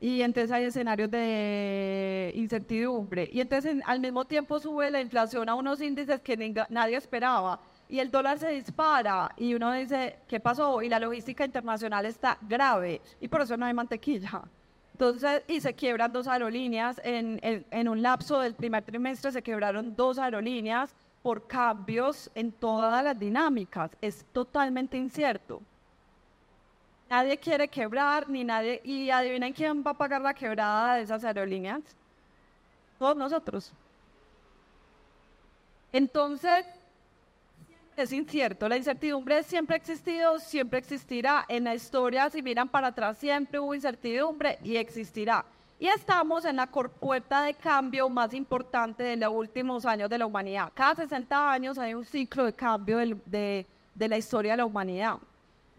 [0.02, 3.30] Y entonces hay escenarios de incertidumbre.
[3.32, 6.36] Y entonces al mismo tiempo sube la inflación a unos índices que
[6.70, 7.62] nadie esperaba.
[7.88, 9.32] Y el dólar se dispara.
[9.38, 10.82] Y uno dice, ¿qué pasó?
[10.82, 13.00] Y la logística internacional está grave.
[13.22, 14.42] Y por eso no hay mantequilla.
[14.92, 17.00] Entonces, y se quiebran dos aerolíneas.
[17.04, 23.04] En, en, un lapso del primer trimestre se quebraron dos aerolíneas por cambios en todas
[23.04, 23.92] las dinámicas.
[24.02, 25.62] Es totalmente incierto.
[27.10, 28.82] Nadie quiere quebrar, ni nadie.
[28.84, 31.82] ¿Y adivinen quién va a pagar la quebrada de esas aerolíneas?
[32.98, 33.74] Todos nosotros.
[35.92, 36.66] Entonces,
[37.98, 38.70] es incierto.
[38.70, 41.46] La incertidumbre siempre ha existido, siempre existirá.
[41.48, 45.46] En la historia, si miran para atrás, siempre hubo incertidumbre y existirá.
[45.82, 50.28] Y estamos en la puerta de cambio más importante de los últimos años de la
[50.28, 50.72] humanidad.
[50.76, 53.66] Cada 60 años hay un ciclo de cambio de,
[53.96, 55.18] de la historia de la humanidad.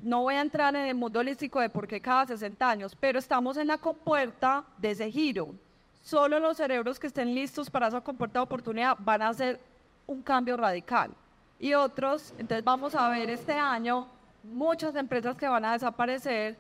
[0.03, 3.17] No voy a entrar en el mundo holístico de por qué cada 60 años, pero
[3.17, 5.55] estamos en la compuerta de ese giro.
[6.03, 9.61] Solo los cerebros que estén listos para esa compuerta de oportunidad van a hacer
[10.09, 11.12] un cambio radical
[11.61, 12.35] y otros.
[12.38, 14.09] Entonces vamos a ver este año
[14.43, 16.59] muchas empresas que van a desaparecer,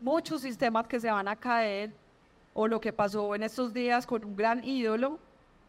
[0.00, 1.92] muchos sistemas que se van a caer,
[2.54, 5.18] o lo que pasó en estos días con un gran ídolo,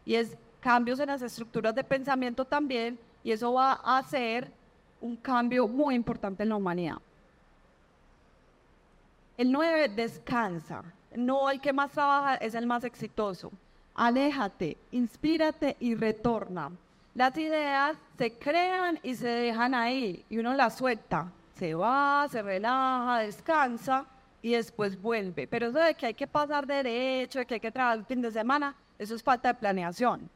[0.04, 4.50] y es cambios en las estructuras de pensamiento también, y eso va a hacer
[5.00, 6.96] un cambio muy importante en la humanidad.
[9.36, 10.82] El 9 descansa.
[11.14, 13.50] No el que más trabaja es el más exitoso.
[13.94, 16.70] Aléjate, inspírate y retorna.
[17.14, 21.30] Las ideas se crean y se dejan ahí y uno las suelta.
[21.56, 24.04] Se va, se relaja, descansa
[24.44, 25.46] y después vuelve.
[25.46, 28.20] Pero eso de que hay que pasar derecho, de que hay que trabajar el fin
[28.20, 30.28] de semana, eso es falta de planeación.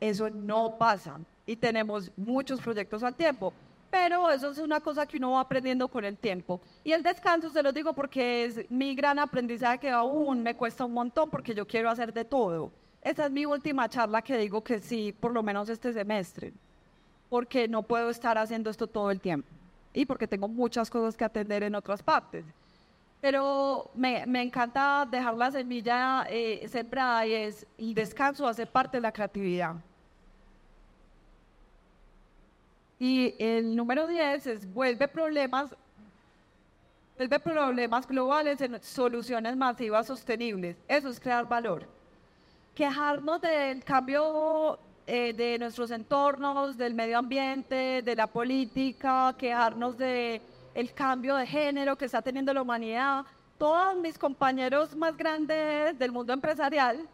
[0.00, 3.52] Eso no pasa y tenemos muchos proyectos al tiempo
[3.90, 6.60] pero eso es una cosa que uno va aprendiendo con el tiempo.
[6.82, 10.84] Y el descanso se lo digo porque es mi gran aprendizaje que aún me cuesta
[10.84, 12.72] un montón porque yo quiero hacer de todo.
[13.00, 16.52] Esa es mi última charla que digo que sí, por lo menos este semestre,
[17.30, 19.53] porque no puedo estar haciendo esto todo el tiempo
[19.94, 22.44] y porque tengo muchas cosas que atender en otras partes.
[23.20, 28.98] Pero me, me encanta dejar la semilla eh, sembrada y es, el descanso hace parte
[28.98, 29.76] de la creatividad.
[32.98, 35.74] Y el número 10 es vuelve problemas,
[37.16, 40.76] vuelve problemas globales en soluciones masivas sostenibles.
[40.88, 41.86] Eso es crear valor.
[42.74, 50.40] Quejarnos del cambio eh, de nuestros entornos, del medio ambiente, de la política, quejarnos del
[50.74, 53.24] el cambio de género que está teniendo la humanidad.
[53.58, 57.06] Todos mis compañeros más grandes del mundo empresarial,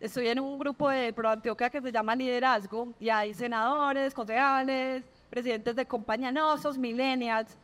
[0.00, 5.04] estoy en un grupo de Pro Antioquia que se llama Liderazgo y hay senadores, concejales,
[5.28, 7.56] presidentes de compañía, no, esos millennials,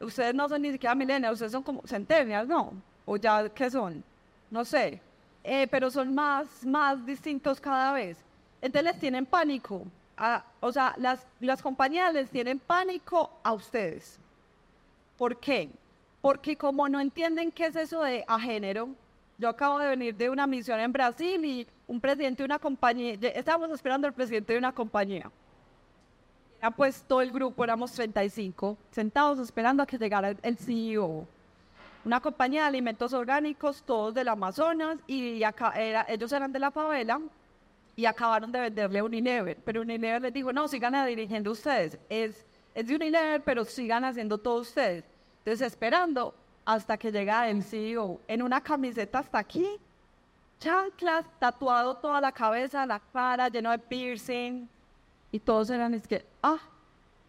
[0.00, 2.72] ustedes no son ni siquiera millennials, ustedes son como centennials, ¿no?
[3.04, 4.02] O ya, ¿qué son?
[4.50, 5.00] No sé,
[5.44, 8.25] eh, pero son más, más distintos cada vez.
[8.60, 9.84] Entonces les tienen pánico,
[10.60, 14.18] o sea, las, las compañías les tienen pánico a ustedes.
[15.18, 15.70] ¿Por qué?
[16.20, 18.88] Porque como no entienden qué es eso de a género,
[19.38, 23.18] yo acabo de venir de una misión en Brasil y un presidente de una compañía,
[23.34, 25.30] estábamos esperando al presidente de una compañía
[26.70, 31.26] pues todo el grupo, éramos 35, sentados esperando a que llegara el CEO.
[32.04, 36.70] Una compañía de alimentos orgánicos, todos del Amazonas, y acá era, ellos eran de la
[36.70, 37.20] favela
[37.96, 39.56] y acabaron de venderle a Unilever.
[39.64, 41.98] Pero Unilever les dijo, no, sigan dirigiendo ustedes.
[42.10, 45.04] Es, es de Unilever, pero sigan haciendo todo ustedes.
[45.38, 49.66] Entonces, esperando hasta que llega el CEO en una camiseta hasta aquí,
[50.58, 54.68] chanclas, tatuado toda la cabeza, la cara, lleno de piercing,
[55.32, 56.58] y todos eran es que, ah,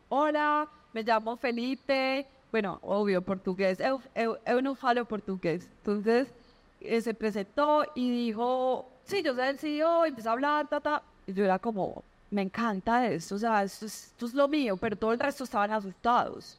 [0.09, 5.69] hola, me llamo Felipe, bueno, obvio, portugués, eu, no falo portugués.
[5.77, 6.33] Entonces,
[6.79, 11.01] eh, se presentó y dijo, sí, yo soy el CEO, empezó a hablar, ta, ta.
[11.25, 14.77] Y yo era como, me encanta esto, o sea, esto es, esto es lo mío,
[14.77, 16.57] pero todo el resto estaban asustados.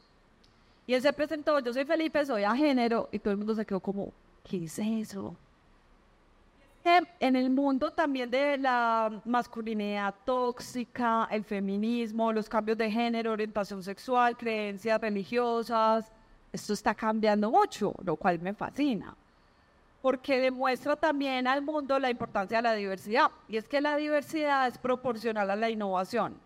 [0.85, 3.65] Y él se presentó, yo soy Felipe, soy a género, y todo el mundo se
[3.65, 4.11] quedó como,
[4.43, 5.35] ¿qué es eso?
[7.19, 13.83] en el mundo también de la masculinidad tóxica, el feminismo, los cambios de género, orientación
[13.83, 16.11] sexual, creencias religiosas,
[16.51, 19.15] esto está cambiando mucho, lo cual me fascina,
[20.01, 24.67] porque demuestra también al mundo la importancia de la diversidad, y es que la diversidad
[24.67, 26.37] es proporcional a la innovación.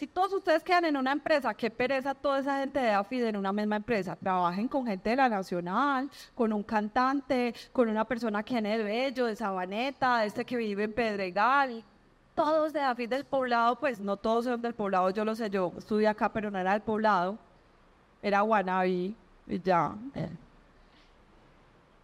[0.00, 3.36] Si todos ustedes quedan en una empresa, qué pereza toda esa gente de AFID en
[3.36, 4.16] una misma empresa.
[4.16, 8.84] Trabajen con gente de la Nacional, con un cantante, con una persona que viene de
[8.84, 11.84] Bello, de Sabaneta, este que vive en Pedregal.
[12.34, 15.70] Todos de AFID del poblado, pues no todos son del poblado, yo lo sé, yo
[15.76, 17.36] estudié acá, pero no era del poblado.
[18.22, 19.14] Era Guanabí
[19.46, 19.94] y ya.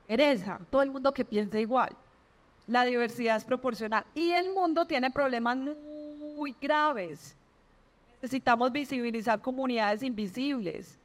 [0.07, 1.91] Pereza, todo el mundo que piensa igual.
[2.67, 4.05] La diversidad es proporcional.
[4.15, 7.37] Y el mundo tiene problemas muy graves
[8.23, 10.99] Necesitamos visibilizar comunidades invisibles.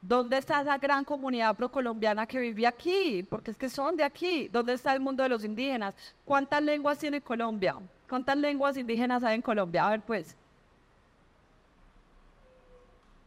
[0.00, 3.22] ¿Dónde está esa gran comunidad procolombiana que vive aquí?
[3.28, 4.48] Porque es que son de aquí.
[4.48, 5.94] ¿Dónde está el mundo de los indígenas?
[6.24, 7.76] ¿Cuántas lenguas tiene Colombia?
[8.08, 9.86] ¿Cuántas lenguas indígenas hay en Colombia?
[9.86, 10.36] A ver, pues.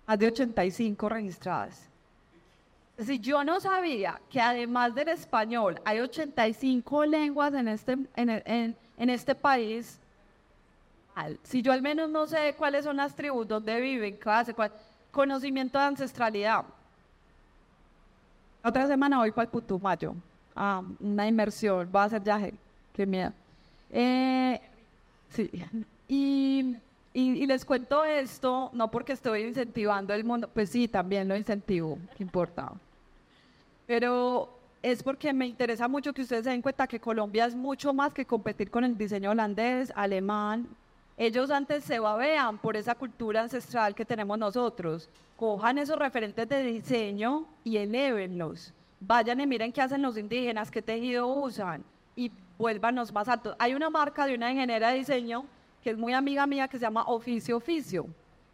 [0.07, 1.88] Más de 85 registradas.
[3.05, 9.09] Si yo no sabía que además del español hay 85 lenguas en este, en, en
[9.09, 9.99] este país,
[11.43, 14.71] si yo al menos no sé cuáles son las tribus, dónde viven, qué cuál,
[15.11, 16.65] conocimiento de ancestralidad.
[18.63, 20.15] Otra semana voy para el Putumayo,
[20.55, 22.53] ah, una inmersión, va a ser viaje,
[22.93, 23.31] qué miedo.
[23.89, 24.59] Eh,
[25.29, 25.49] sí,
[26.07, 26.75] y,
[27.13, 31.97] y, les cuento esto, no porque estoy incentivando el mundo, pues sí, también lo incentivo,
[32.15, 32.71] qué importa.
[33.89, 34.47] Pero
[34.83, 38.13] es porque me interesa mucho que ustedes se den cuenta que Colombia es mucho más
[38.13, 40.67] que competir con el diseño holandés, alemán,
[41.17, 45.09] ellos antes se babean por esa cultura ancestral que tenemos nosotros.
[45.35, 48.75] Cojan esos referentes de diseño y elévenlos.
[48.99, 51.83] Vayan y miren qué hacen los indígenas, qué tejido usan.
[52.15, 53.55] y vuélvanos más altos.
[53.57, 55.45] Hay una marca de una ingeniera de diseño
[55.81, 58.05] que es muy amiga mía que se llama Oficio Oficio.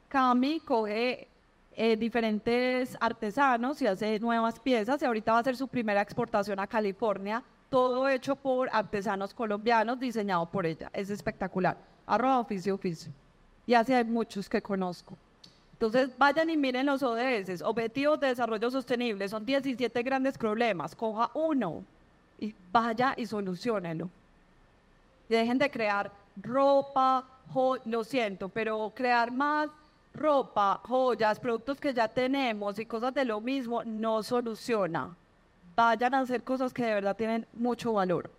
[0.08, 1.28] Cami coge
[1.78, 6.60] eh, diferentes artesanos y hace nuevas piezas y ahorita va a hacer su primera exportación
[6.60, 10.90] a California, todo hecho por artesanos colombianos, diseñado por ella.
[10.94, 11.78] Es espectacular.
[12.08, 13.12] Arroba Oficio Oficio.
[13.68, 15.18] Y así hay muchos que conozco.
[15.74, 21.30] Entonces vayan y miren los ODS, Objetivos de Desarrollo Sostenible, son 17 grandes problemas, coja
[21.34, 21.84] uno
[22.40, 24.10] y vaya y solucionenlo.
[25.28, 26.10] Y dejen de crear
[26.42, 27.26] ropa,
[27.84, 29.70] lo siento, pero crear más
[30.16, 35.16] ropa, joyas, productos que ya tenemos y cosas de lo mismo no soluciona.
[35.76, 38.30] Vayan a hacer cosas que de verdad tienen mucho valor.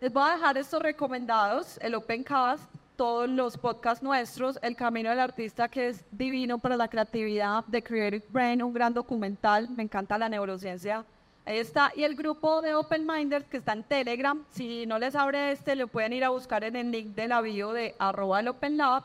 [0.00, 2.62] Les voy a dejar estos recomendados, el Opencast,
[2.96, 7.82] todos los podcasts nuestros, El Camino del Artista, que es divino para la creatividad, de
[7.82, 11.04] Creative Brain, un gran documental, me encanta la neurociencia.
[11.46, 15.14] Ahí está, y el grupo de Open Minders que está en Telegram, si no les
[15.14, 18.40] abre este, lo pueden ir a buscar en el link de la bio de arroba
[18.40, 19.04] el Open Lab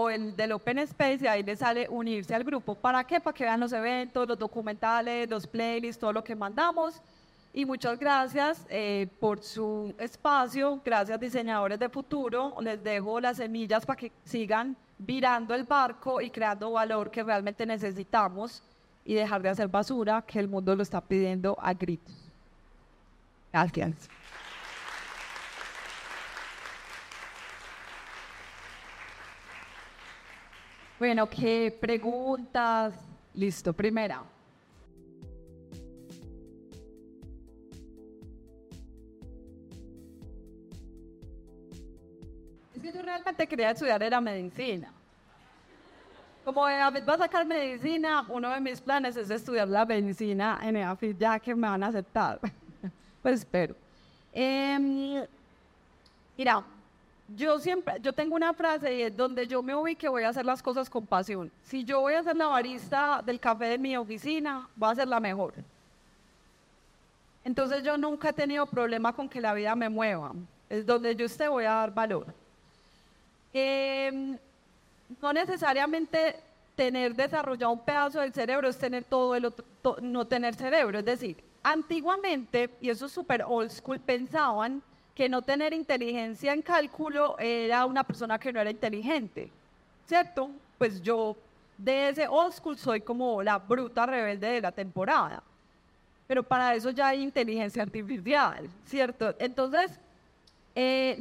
[0.00, 2.76] o el del Open Space y ahí les sale unirse al grupo.
[2.76, 3.18] ¿Para qué?
[3.18, 7.02] Para que vean los eventos, los documentales, los playlists, todo lo que mandamos.
[7.52, 12.54] Y muchas gracias eh, por su espacio, gracias diseñadores de futuro.
[12.60, 17.66] Les dejo las semillas para que sigan virando el barco y creando valor que realmente
[17.66, 18.62] necesitamos
[19.04, 22.14] y dejar de hacer basura que el mundo lo está pidiendo a gritos.
[23.52, 24.08] Gracias.
[30.98, 32.92] Bueno, ¿qué preguntas?
[33.34, 34.20] Listo, primera.
[42.74, 44.92] Es que yo realmente quería estudiar era medicina.
[46.44, 50.78] Como David va a sacar medicina, uno de mis planes es estudiar la medicina en
[50.78, 52.40] EAFIT, ya que me van a aceptar.
[53.22, 53.76] pues espero.
[54.32, 55.24] Em,
[56.36, 56.64] mira,
[57.36, 60.46] yo siempre, yo tengo una frase y es donde yo me ubique voy a hacer
[60.46, 61.50] las cosas con pasión.
[61.62, 65.08] Si yo voy a ser la barista del café de mi oficina, voy a ser
[65.08, 65.52] la mejor.
[67.44, 70.32] Entonces yo nunca he tenido problema con que la vida me mueva.
[70.70, 72.26] Es donde yo esté voy a dar valor.
[73.52, 74.38] Em,
[75.20, 76.36] no necesariamente
[76.76, 79.64] tener desarrollado un pedazo del cerebro es tener todo el otro,
[80.00, 80.98] no tener cerebro.
[80.98, 84.82] Es decir, antiguamente, y eso es súper old school, pensaban
[85.18, 89.50] que no tener inteligencia en cálculo era una persona que no era inteligente,
[90.06, 90.48] ¿cierto?
[90.78, 91.36] Pues yo
[91.76, 95.42] de ese old school soy como la bruta rebelde de la temporada.
[96.28, 99.34] Pero para eso ya hay inteligencia artificial, ¿cierto?
[99.40, 99.98] Entonces,
[100.76, 101.20] eh,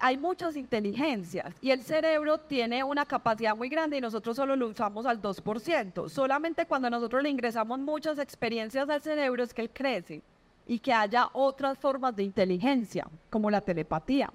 [0.00, 4.68] hay muchas inteligencias y el cerebro tiene una capacidad muy grande y nosotros solo lo
[4.68, 6.08] usamos al 2%.
[6.08, 10.22] Solamente cuando nosotros le ingresamos muchas experiencias al cerebro es que él crece
[10.66, 14.32] y que haya otras formas de inteligencia, como la telepatía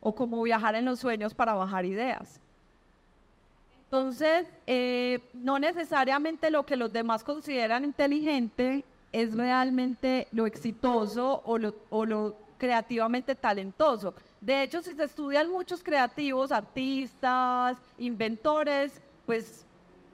[0.00, 2.40] o como viajar en los sueños para bajar ideas.
[3.84, 11.58] Entonces, eh, no necesariamente lo que los demás consideran inteligente es realmente lo exitoso o
[11.58, 14.14] lo, o lo creativamente talentoso.
[14.40, 19.66] De hecho, si se estudian muchos creativos, artistas, inventores, pues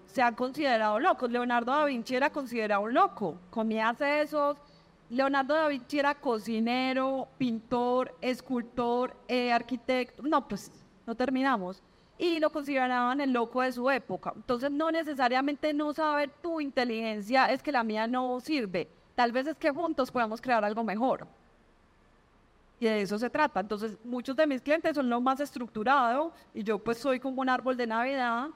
[0.06, 1.30] se han considerado locos.
[1.30, 4.56] Leonardo da Vinci era considerado un loco, comía sesos,
[5.10, 10.22] Leonardo da Vinci era cocinero, pintor, escultor, eh, arquitecto.
[10.22, 10.70] No, pues
[11.06, 11.82] no terminamos.
[12.18, 14.32] Y lo consideraban el loco de su época.
[14.34, 18.88] Entonces, no necesariamente no saber tu inteligencia es que la mía no sirve.
[19.14, 21.26] Tal vez es que juntos podamos crear algo mejor.
[22.80, 23.60] Y de eso se trata.
[23.60, 27.48] Entonces, muchos de mis clientes son lo más estructurado y yo pues soy como un
[27.48, 28.48] árbol de Navidad.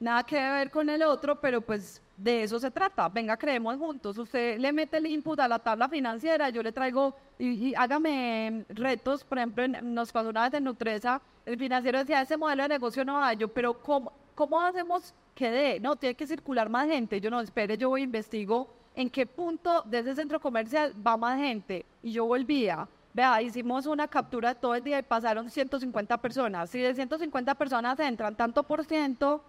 [0.00, 3.08] Nada que ver con el otro, pero pues de eso se trata.
[3.08, 4.18] Venga, creemos juntos.
[4.18, 9.24] Usted le mete el input a la tabla financiera, yo le traigo y, hágame retos.
[9.24, 13.04] Por ejemplo, nos pasó una vez en Nutresa, el financiero decía, ese modelo de negocio
[13.04, 15.80] no va yo, pero ¿cómo, cómo hacemos que dé?
[15.80, 17.20] No, tiene que circular más gente.
[17.20, 21.38] Yo no, espere, yo voy investigo en qué punto de ese centro comercial va más
[21.38, 21.84] gente.
[22.02, 22.88] Y yo volvía.
[23.12, 26.70] Vea, hicimos una captura todo el día y pasaron 150 personas.
[26.70, 29.44] Si de 150 personas entran tanto por ciento,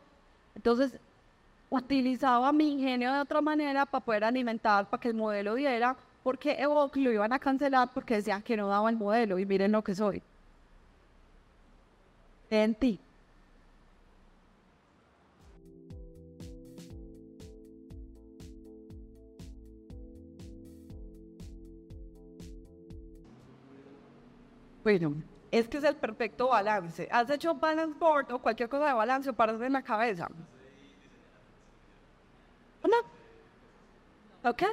[0.56, 1.00] entonces
[1.70, 6.54] utilizaba mi ingenio de otra manera para poder alimentar, para que el modelo diera, porque
[6.60, 9.84] Evoque lo iban a cancelar porque decían que no daba el modelo y miren lo
[9.84, 10.22] que soy.
[12.50, 13.00] En ti.
[24.84, 25.16] Bueno,
[25.60, 27.08] es que es el perfecto balance.
[27.12, 30.28] ¿Has hecho balance board o cualquier cosa de balance para hacer en la cabeza?
[32.84, 34.50] ¿No?
[34.50, 34.64] ¿Ok?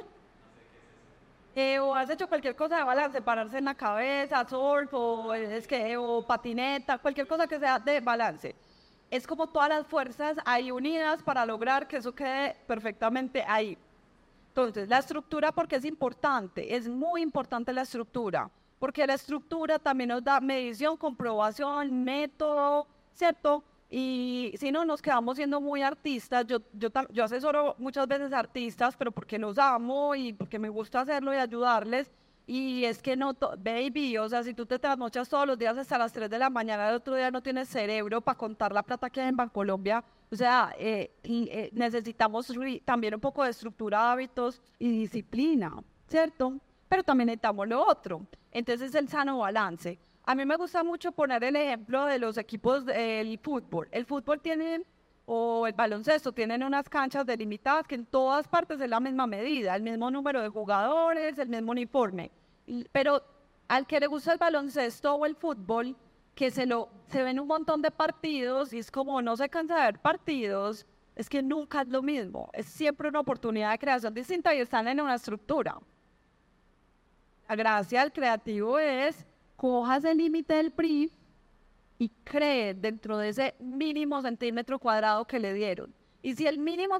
[1.55, 5.67] eh, o has hecho cualquier cosa de balance, pararse en la cabeza, surf, o, es
[5.67, 8.55] que, o patineta, cualquier cosa que sea de balance.
[9.11, 13.77] Es como todas las fuerzas ahí unidas para lograr que eso quede perfectamente ahí.
[14.47, 18.49] Entonces, la estructura, porque es importante, es muy importante la estructura,
[18.83, 23.63] porque la estructura también nos da medición, comprobación, método, ¿cierto?
[23.89, 26.45] Y si no, nos quedamos siendo muy artistas.
[26.45, 30.99] Yo, yo, yo asesoro muchas veces artistas, pero porque los amo y porque me gusta
[30.99, 32.11] hacerlo y ayudarles.
[32.45, 35.97] Y es que no, baby, o sea, si tú te trasnochas todos los días hasta
[35.97, 39.09] las 3 de la mañana, el otro día no tienes cerebro para contar la plata
[39.09, 40.03] que hay en Bancolombia.
[40.29, 42.51] O sea, eh, eh, necesitamos
[42.83, 46.59] también un poco de estructura hábitos y disciplina, ¿cierto?
[46.93, 48.21] Pero también necesitamos lo otro.
[48.51, 49.97] Entonces, el sano balance.
[50.25, 53.87] A mí me gusta mucho poner el ejemplo de los equipos del fútbol.
[53.89, 54.85] El fútbol tiene,
[55.25, 59.75] o el baloncesto, tienen unas canchas delimitadas que en todas partes es la misma medida,
[59.75, 62.29] el mismo número de jugadores, el mismo uniforme.
[62.91, 63.23] Pero
[63.67, 65.97] al que le gusta el baloncesto o el fútbol,
[66.35, 69.77] que se, lo, se ven un montón de partidos y es como no se cansa
[69.77, 70.85] de ver partidos,
[71.15, 72.51] es que nunca es lo mismo.
[72.53, 75.79] Es siempre una oportunidad de creación distinta y están en una estructura.
[77.47, 79.25] La gracia del creativo es
[79.55, 81.11] cojas el límite del PRI
[81.99, 85.93] y cree dentro de ese mínimo centímetro cuadrado que le dieron.
[86.21, 86.97] Y si el mínimo,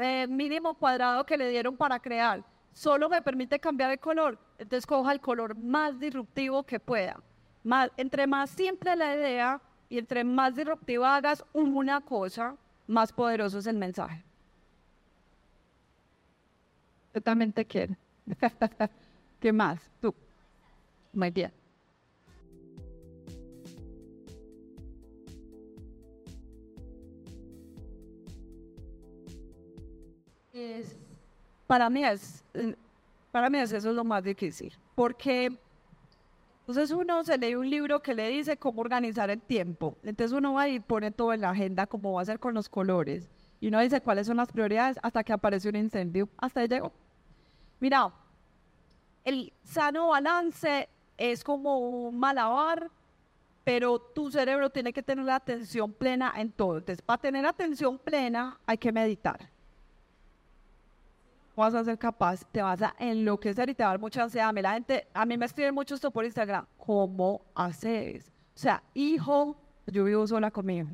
[0.00, 4.86] eh, mínimo cuadrado que le dieron para crear solo me permite cambiar el color, entonces
[4.86, 7.22] coja el color más disruptivo que pueda.
[7.64, 12.54] Más, entre más simple la idea y entre más disruptiva hagas una cosa,
[12.86, 14.22] más poderoso es el mensaje.
[17.14, 17.96] Yo también te quiero.
[19.40, 19.80] ¿Qué más?
[20.00, 20.14] Tú.
[21.12, 21.52] Muy bien.
[31.66, 32.44] para mí es,
[33.32, 35.52] para mí es eso es lo más difícil, porque
[36.60, 40.54] entonces uno se lee un libro que le dice cómo organizar el tiempo, entonces uno
[40.54, 43.28] va y pone todo en la agenda, cómo va a ser con los colores,
[43.60, 46.92] y uno dice cuáles son las prioridades hasta que aparece un incendio, hasta ahí llegó.
[47.80, 48.12] Mira,
[49.26, 52.88] el sano balance es como un malabar,
[53.64, 56.78] pero tu cerebro tiene que tener la atención plena en todo.
[56.78, 59.50] Entonces, para tener atención plena hay que meditar.
[61.56, 64.48] Vas a ser capaz, te vas a enloquecer y te va a dar mucha ansiedad.
[64.48, 66.64] A mí, la gente, a mí me escriben mucho esto por Instagram.
[66.76, 68.30] ¿Cómo haces?
[68.54, 69.56] O sea, hijo,
[69.88, 70.88] yo vivo sola conmigo.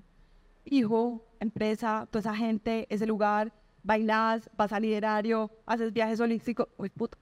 [0.64, 3.52] Hijo, empresa, toda esa gente, ese lugar,
[3.82, 6.68] bailas, vas al liderario, haces viajes holísticos,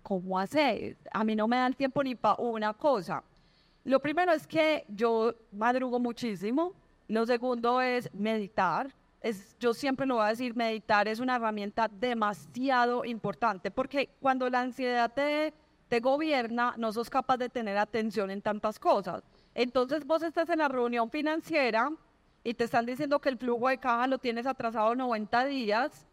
[0.03, 0.97] ¿cómo haces?
[1.13, 3.23] A mí no me da el tiempo ni para una cosa.
[3.85, 6.75] Lo primero es que yo madrugo muchísimo.
[7.09, 8.95] Lo segundo es meditar.
[9.21, 14.49] Es, yo siempre lo voy a decir, meditar es una herramienta demasiado importante porque cuando
[14.49, 15.53] la ansiedad te,
[15.89, 19.23] te gobierna, no sos capaz de tener atención en tantas cosas.
[19.55, 21.91] Entonces vos estás en la reunión financiera
[22.45, 26.07] y te están diciendo que el flujo de caja lo tienes atrasado 90 días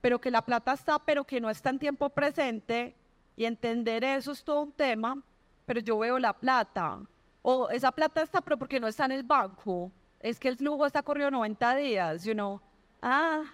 [0.00, 2.94] pero que la plata está, pero que no está en tiempo presente,
[3.36, 5.22] y entender eso es todo un tema,
[5.64, 7.00] pero yo veo la plata,
[7.42, 9.90] o esa plata está, pero porque no está en el banco,
[10.20, 12.60] es que el flujo está corriendo 90 días, you know,
[13.00, 13.44] ah,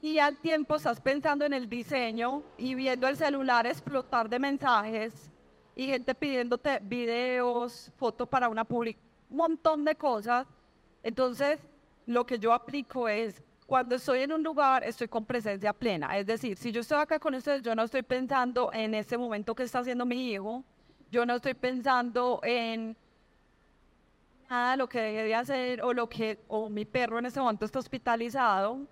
[0.00, 5.30] y al tiempo estás pensando en el diseño y viendo el celular explotar de mensajes
[5.74, 10.46] y gente pidiéndote videos, fotos para una publicación, un montón de cosas.
[11.02, 11.60] Entonces,
[12.06, 16.16] lo que yo aplico es cuando estoy en un lugar, estoy con presencia plena.
[16.16, 19.54] Es decir, si yo estoy acá con ustedes, yo no estoy pensando en ese momento
[19.54, 20.64] que está haciendo mi hijo.
[21.10, 22.96] Yo no estoy pensando en
[24.48, 27.66] nada lo que dejé de hacer o lo que o mi perro en ese momento
[27.66, 28.86] está hospitalizado.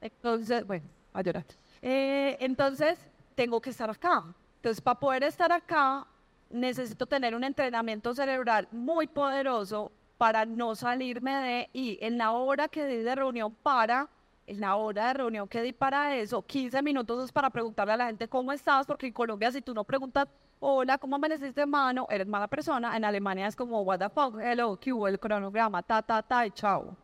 [0.00, 1.44] Entonces, bueno, a llorar.
[1.80, 2.98] Eh, entonces,
[3.36, 4.24] tengo que estar acá.
[4.56, 6.08] Entonces, para poder estar acá,
[6.50, 9.92] necesito tener un entrenamiento cerebral muy poderoso
[10.22, 14.08] para no salirme de, y en la hora que di de reunión para,
[14.46, 17.96] en la hora de reunión que di para eso, 15 minutos es para preguntarle a
[17.96, 20.28] la gente cómo estás, porque en Colombia si tú no preguntas,
[20.60, 22.06] hola, ¿cómo amaneciste, mano?
[22.08, 22.96] Eres mala persona.
[22.96, 26.52] En Alemania es como, what the fuck, hello, Q, el cronograma, ta, ta, ta, y
[26.52, 26.96] chao.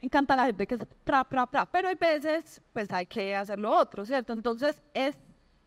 [0.00, 3.58] Me encanta la gente que es tra, tra, pero hay veces, pues hay que hacer
[3.58, 4.32] lo otro, ¿cierto?
[4.32, 5.18] Entonces es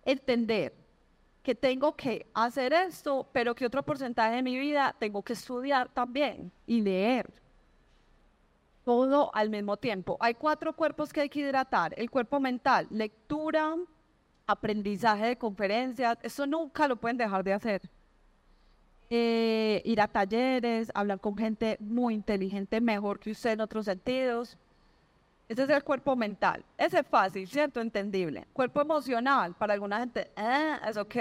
[0.06, 0.85] entender
[1.46, 5.88] que tengo que hacer esto, pero que otro porcentaje de mi vida tengo que estudiar
[5.90, 7.32] también y leer.
[8.84, 10.18] Todo al mismo tiempo.
[10.20, 11.94] Hay cuatro cuerpos que hay que hidratar.
[11.98, 13.76] El cuerpo mental, lectura,
[14.48, 17.82] aprendizaje de conferencias, eso nunca lo pueden dejar de hacer.
[19.12, 24.58] Eh, ir a talleres, hablar con gente muy inteligente, mejor que usted en otros sentidos.
[25.48, 26.66] Ese es el cuerpo mental.
[26.78, 27.80] Ese es fácil, ¿cierto?
[27.80, 28.48] Entendible.
[28.52, 31.16] Cuerpo emocional, para alguna gente, eh, es ok.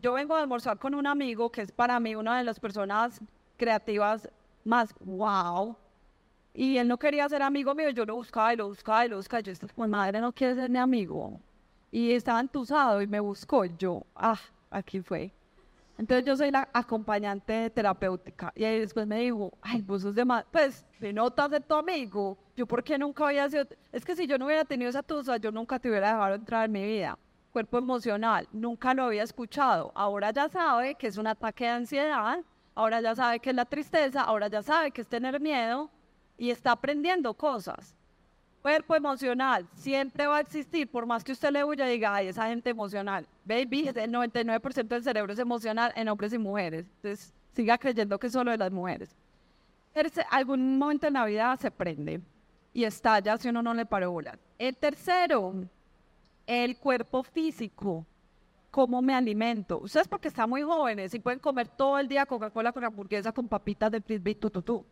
[0.00, 3.20] Yo vengo a almorzar con un amigo que es para mí una de las personas
[3.58, 4.28] creativas
[4.64, 5.76] más wow.
[6.54, 9.16] Y él no quería ser amigo mío, yo lo buscaba y lo buscaba y lo
[9.16, 9.40] buscaba.
[9.42, 11.38] Yo, pues madre no quiere ser mi amigo.
[11.90, 13.66] Y estaba entusado y me buscó.
[13.66, 15.32] Yo, ah, aquí fue.
[15.98, 18.52] Entonces yo soy la acompañante terapéutica.
[18.54, 21.74] Y ahí después me dijo, ay, vos sos de más, pues, me notas de tu
[21.74, 22.38] amigo.
[22.56, 23.66] Yo, ¿por qué nunca había sido?
[23.92, 26.64] Es que si yo no hubiera tenido esa tusa, yo nunca te hubiera dejado entrar
[26.64, 27.18] en mi vida.
[27.52, 29.92] Cuerpo emocional, nunca lo había escuchado.
[29.94, 32.38] Ahora ya sabe que es un ataque de ansiedad,
[32.74, 35.90] ahora ya sabe que es la tristeza, ahora ya sabe que es tener miedo
[36.36, 37.96] y está aprendiendo cosas
[38.66, 42.26] cuerpo emocional siempre va a existir, por más que usted le huya y diga, ay,
[42.26, 43.24] esa gente emocional.
[43.44, 46.84] Baby, el 99% del cerebro es emocional en hombres y mujeres.
[46.96, 49.14] Entonces, siga creyendo que es solo de las mujeres.
[50.32, 52.20] Algún momento en la vida se prende
[52.76, 54.38] y estalla si uno no le paró bola.
[54.58, 55.54] El tercero,
[56.46, 58.04] el cuerpo físico.
[58.70, 59.78] ¿Cómo me alimento?
[59.78, 63.48] Ustedes porque están muy jóvenes y pueden comer todo el día Coca-Cola con hamburguesa, con
[63.48, 64.84] papitas de frisbee, tu,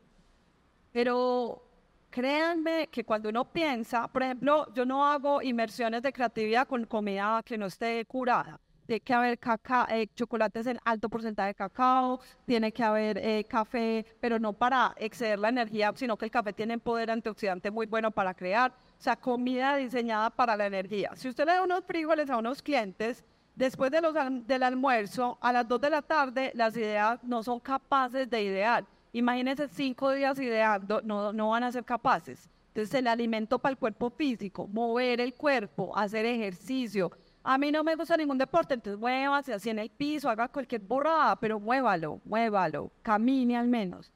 [0.93, 1.63] Pero
[2.09, 7.43] créanme que cuando uno piensa, por ejemplo, yo no hago inmersiones de creatividad con comida
[7.45, 8.59] que no esté curada.
[8.87, 13.45] Tiene que haber cacao, eh, chocolates en alto porcentaje de cacao, tiene que haber eh,
[13.45, 17.87] café, pero no para exceder la energía, sino que el café tiene poder antioxidante muy
[17.87, 18.73] bueno para crear.
[18.73, 21.13] O sea, comida diseñada para la energía.
[21.15, 23.25] Si usted le da unos frijoles a unos clientes,
[23.55, 24.15] después de los,
[24.47, 28.85] del almuerzo, a las 2 de la tarde, las ideas no son capaces de idear
[29.15, 32.51] Imagínense cinco días ideando, no, no van a ser capaces.
[32.69, 37.13] Entonces el alimento para el cuerpo físico, mover el cuerpo, hacer ejercicio.
[37.45, 40.81] A mí no me gusta ningún deporte, entonces muévase así en el piso, haga cualquier
[40.81, 44.11] borrada, pero muévalo, muévalo, camine al menos.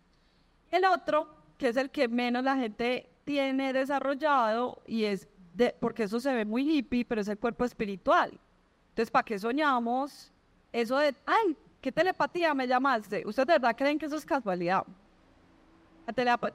[0.70, 6.05] El otro, que es el que menos la gente tiene desarrollado, y es de, porque
[6.05, 8.33] eso se ve muy hippie, pero es el cuerpo espiritual.
[8.89, 10.33] Entonces, ¿para qué soñamos?
[10.72, 13.22] Eso de, ay, ¿Qué telepatía me llamaste?
[13.24, 14.85] ¿Ustedes de verdad creen que eso es casualidad?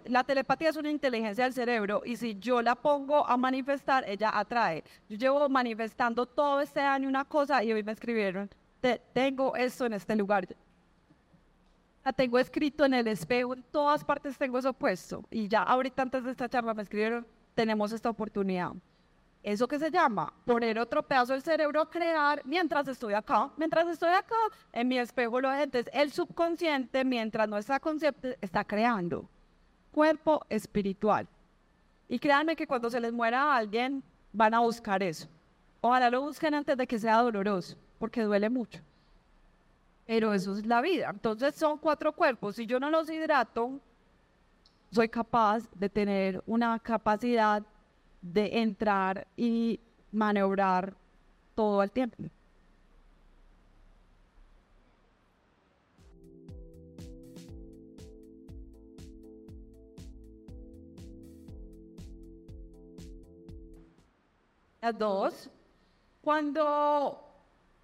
[0.06, 4.32] La, telepatía es una inteligencia del cerebro y si yo la pongo a manifestar, ella
[4.34, 4.84] atrae.
[5.08, 8.50] Yo llevo manifestando todo este año una cosa y hoy me escribieron,
[9.14, 10.48] tengo esto en este lugar.
[12.04, 15.24] La tengo escrito en el espejo, en todas partes tengo eso puesto.
[15.30, 18.72] Y ya ahorita antes de esta charla me escribieron, tenemos esta oportunidad.
[19.44, 20.34] ¿Eso que se llama?
[20.46, 23.52] Poner otro pedazo del cerebro a crear mientras estoy acá.
[23.58, 24.36] Mientras estoy acá,
[24.72, 29.30] en mi espejo lo gente, el subconsciente, mientras no está consciente, está creando.
[29.94, 31.28] Cuerpo espiritual.
[32.10, 35.28] Y créanme que cuando se les muera a alguien, van a buscar eso.
[35.82, 38.82] Ojalá lo busquen antes de que sea doloroso, porque duele mucho.
[40.08, 41.12] Pero eso es la vida.
[41.12, 42.56] Entonces son cuatro cuerpos.
[42.56, 43.80] Si yo no los hidrato,
[44.92, 47.62] soy capaz de tener una capacidad
[48.20, 49.80] de entrar y
[50.12, 50.96] maniobrar
[51.54, 52.24] todo el tiempo.
[64.84, 65.50] Las dos.
[66.22, 67.18] Cuando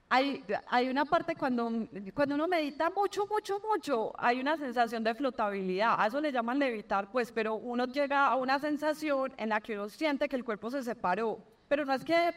[0.09, 5.15] hay, hay, una parte cuando, cuando uno medita mucho, mucho, mucho, hay una sensación de
[5.15, 5.95] flotabilidad.
[5.97, 9.75] A eso le llaman levitar, pues, pero uno llega a una sensación en la que
[9.75, 11.39] uno siente que el cuerpo se separó.
[11.69, 12.33] Pero no es que,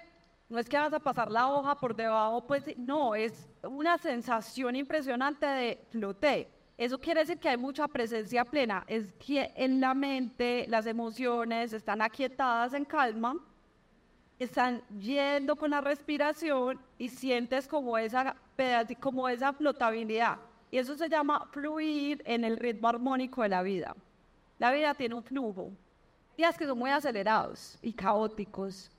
[0.48, 4.76] no es que vas a pasar la hoja por debajo, pues, no, es una sensación
[4.76, 6.48] impresionante de flote.
[6.78, 11.72] Eso quiere decir que hay mucha presencia plena, es que en la mente las emociones
[11.72, 13.36] están aquietadas en calma
[14.42, 18.36] están yendo con la respiración y sientes como esa,
[19.00, 20.38] como esa flotabilidad.
[20.70, 23.94] Y eso se llama fluir en el ritmo armónico de la vida.
[24.58, 25.70] La vida tiene un flujo.
[26.36, 28.90] Días que son muy acelerados y caóticos.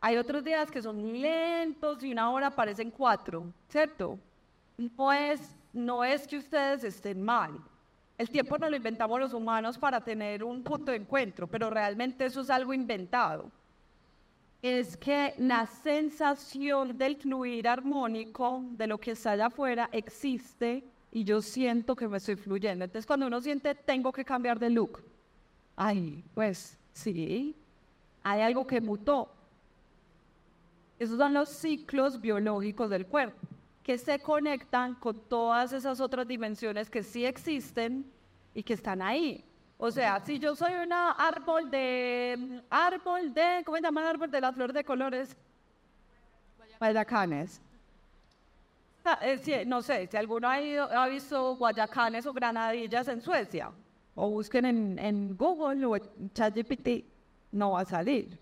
[0.00, 4.18] Hay otros días que son lentos y una hora parecen cuatro, ¿cierto?
[4.76, 7.58] No es, no es que ustedes estén mal.
[8.16, 12.24] El tiempo no lo inventamos los humanos para tener un punto de encuentro, pero realmente
[12.24, 13.50] eso es algo inventado
[14.62, 21.24] es que la sensación del fluir armónico de lo que está allá afuera existe y
[21.24, 22.84] yo siento que me estoy fluyendo.
[22.84, 25.02] Entonces cuando uno siente tengo que cambiar de look,
[25.76, 27.54] ay, pues sí,
[28.22, 29.32] hay algo que mutó.
[30.98, 33.38] Esos son los ciclos biológicos del cuerpo,
[33.82, 38.10] que se conectan con todas esas otras dimensiones que sí existen
[38.54, 39.44] y que están ahí.
[39.78, 44.30] O sea, si yo soy un árbol de, árbol de, ¿cómo se llama el árbol
[44.30, 45.36] de las flores de colores?
[46.78, 47.60] Guayacanes.
[49.04, 53.70] Ah, eh, no sé, si alguno ha, visto guayacanes o granadillas en Suecia,
[54.14, 57.04] o busquen en, en Google o en ChatGPT,
[57.52, 58.38] no va a salir.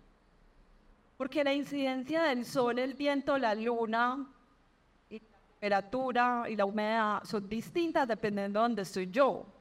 [1.18, 4.26] Porque la incidencia del sol, el viento, la luna,
[5.11, 9.54] y la temperatura y la humedad son distintas dependiendo de dónde estoy yo.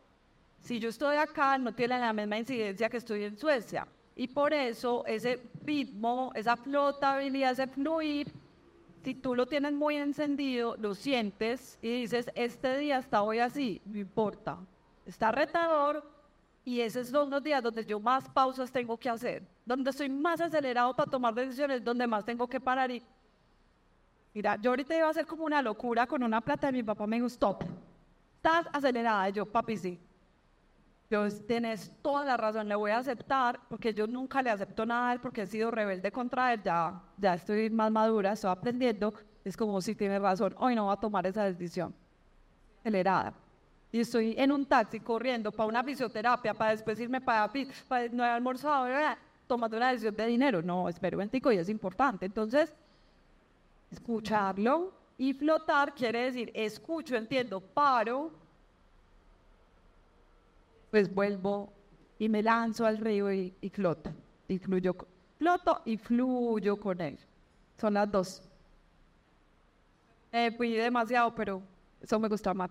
[0.64, 3.86] Si yo estoy acá, no tiene la misma incidencia que estoy en Suecia.
[4.16, 8.32] Y por eso ese ritmo, esa flotabilidad, ese fluir,
[9.04, 13.82] si tú lo tienes muy encendido, lo sientes y dices, este día está hoy así,
[13.84, 14.58] no importa.
[15.06, 16.10] Está retador
[16.64, 20.40] y esos son los días donde yo más pausas tengo que hacer, donde estoy más
[20.40, 23.04] acelerado para tomar decisiones, donde más tengo que parar y...
[24.34, 27.06] Mira, yo ahorita iba a hacer como una locura con una plata y mi papá
[27.06, 27.66] me dijo, stop,
[28.38, 29.30] estás acelerada.
[29.30, 30.00] Y yo, papi, sí,
[31.48, 35.14] tienes toda la razón, le voy a aceptar, porque yo nunca le acepto nada a
[35.14, 39.56] él porque he sido rebelde contra él, ya, ya estoy más madura, estoy aprendiendo, es
[39.56, 41.94] como si tiene razón, hoy no voy a tomar esa decisión
[42.80, 43.34] acelerada.
[43.92, 47.52] Y estoy en un taxi corriendo para una fisioterapia, para después irme para,
[47.88, 48.88] para no he almorzado,
[49.46, 50.64] tomando una decisión de dinero.
[50.64, 52.26] No, espero un y es importante.
[52.26, 52.74] Entonces,
[53.92, 58.32] escucharlo y flotar quiere decir, escucho, entiendo, paro,
[60.94, 61.74] pues vuelvo
[62.20, 64.14] y me lanzo al río y, floto.
[64.48, 64.96] Y fluyo,
[65.40, 67.18] floto y fluyo con él.
[67.76, 68.44] Son las dos.
[70.32, 71.64] Eh, fui demasiado, pero
[72.00, 72.70] eso me gusta más.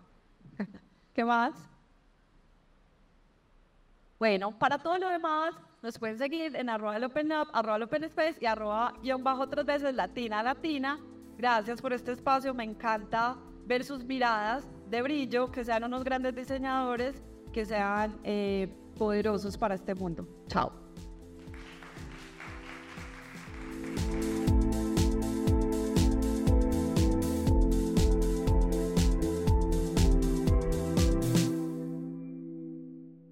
[1.13, 1.53] ¿Qué más?
[4.21, 8.47] Bueno, para todo lo demás, nos pueden seguir en arroba open up, arroba space y
[8.47, 11.01] arroba guion bajo tres veces latina latina.
[11.37, 16.37] Gracias por este espacio, me encanta ver sus miradas de brillo, que sean unos grandes
[16.37, 17.21] diseñadores
[17.53, 20.27] que sean eh, poderosos para este mundo.
[20.49, 20.82] Chao.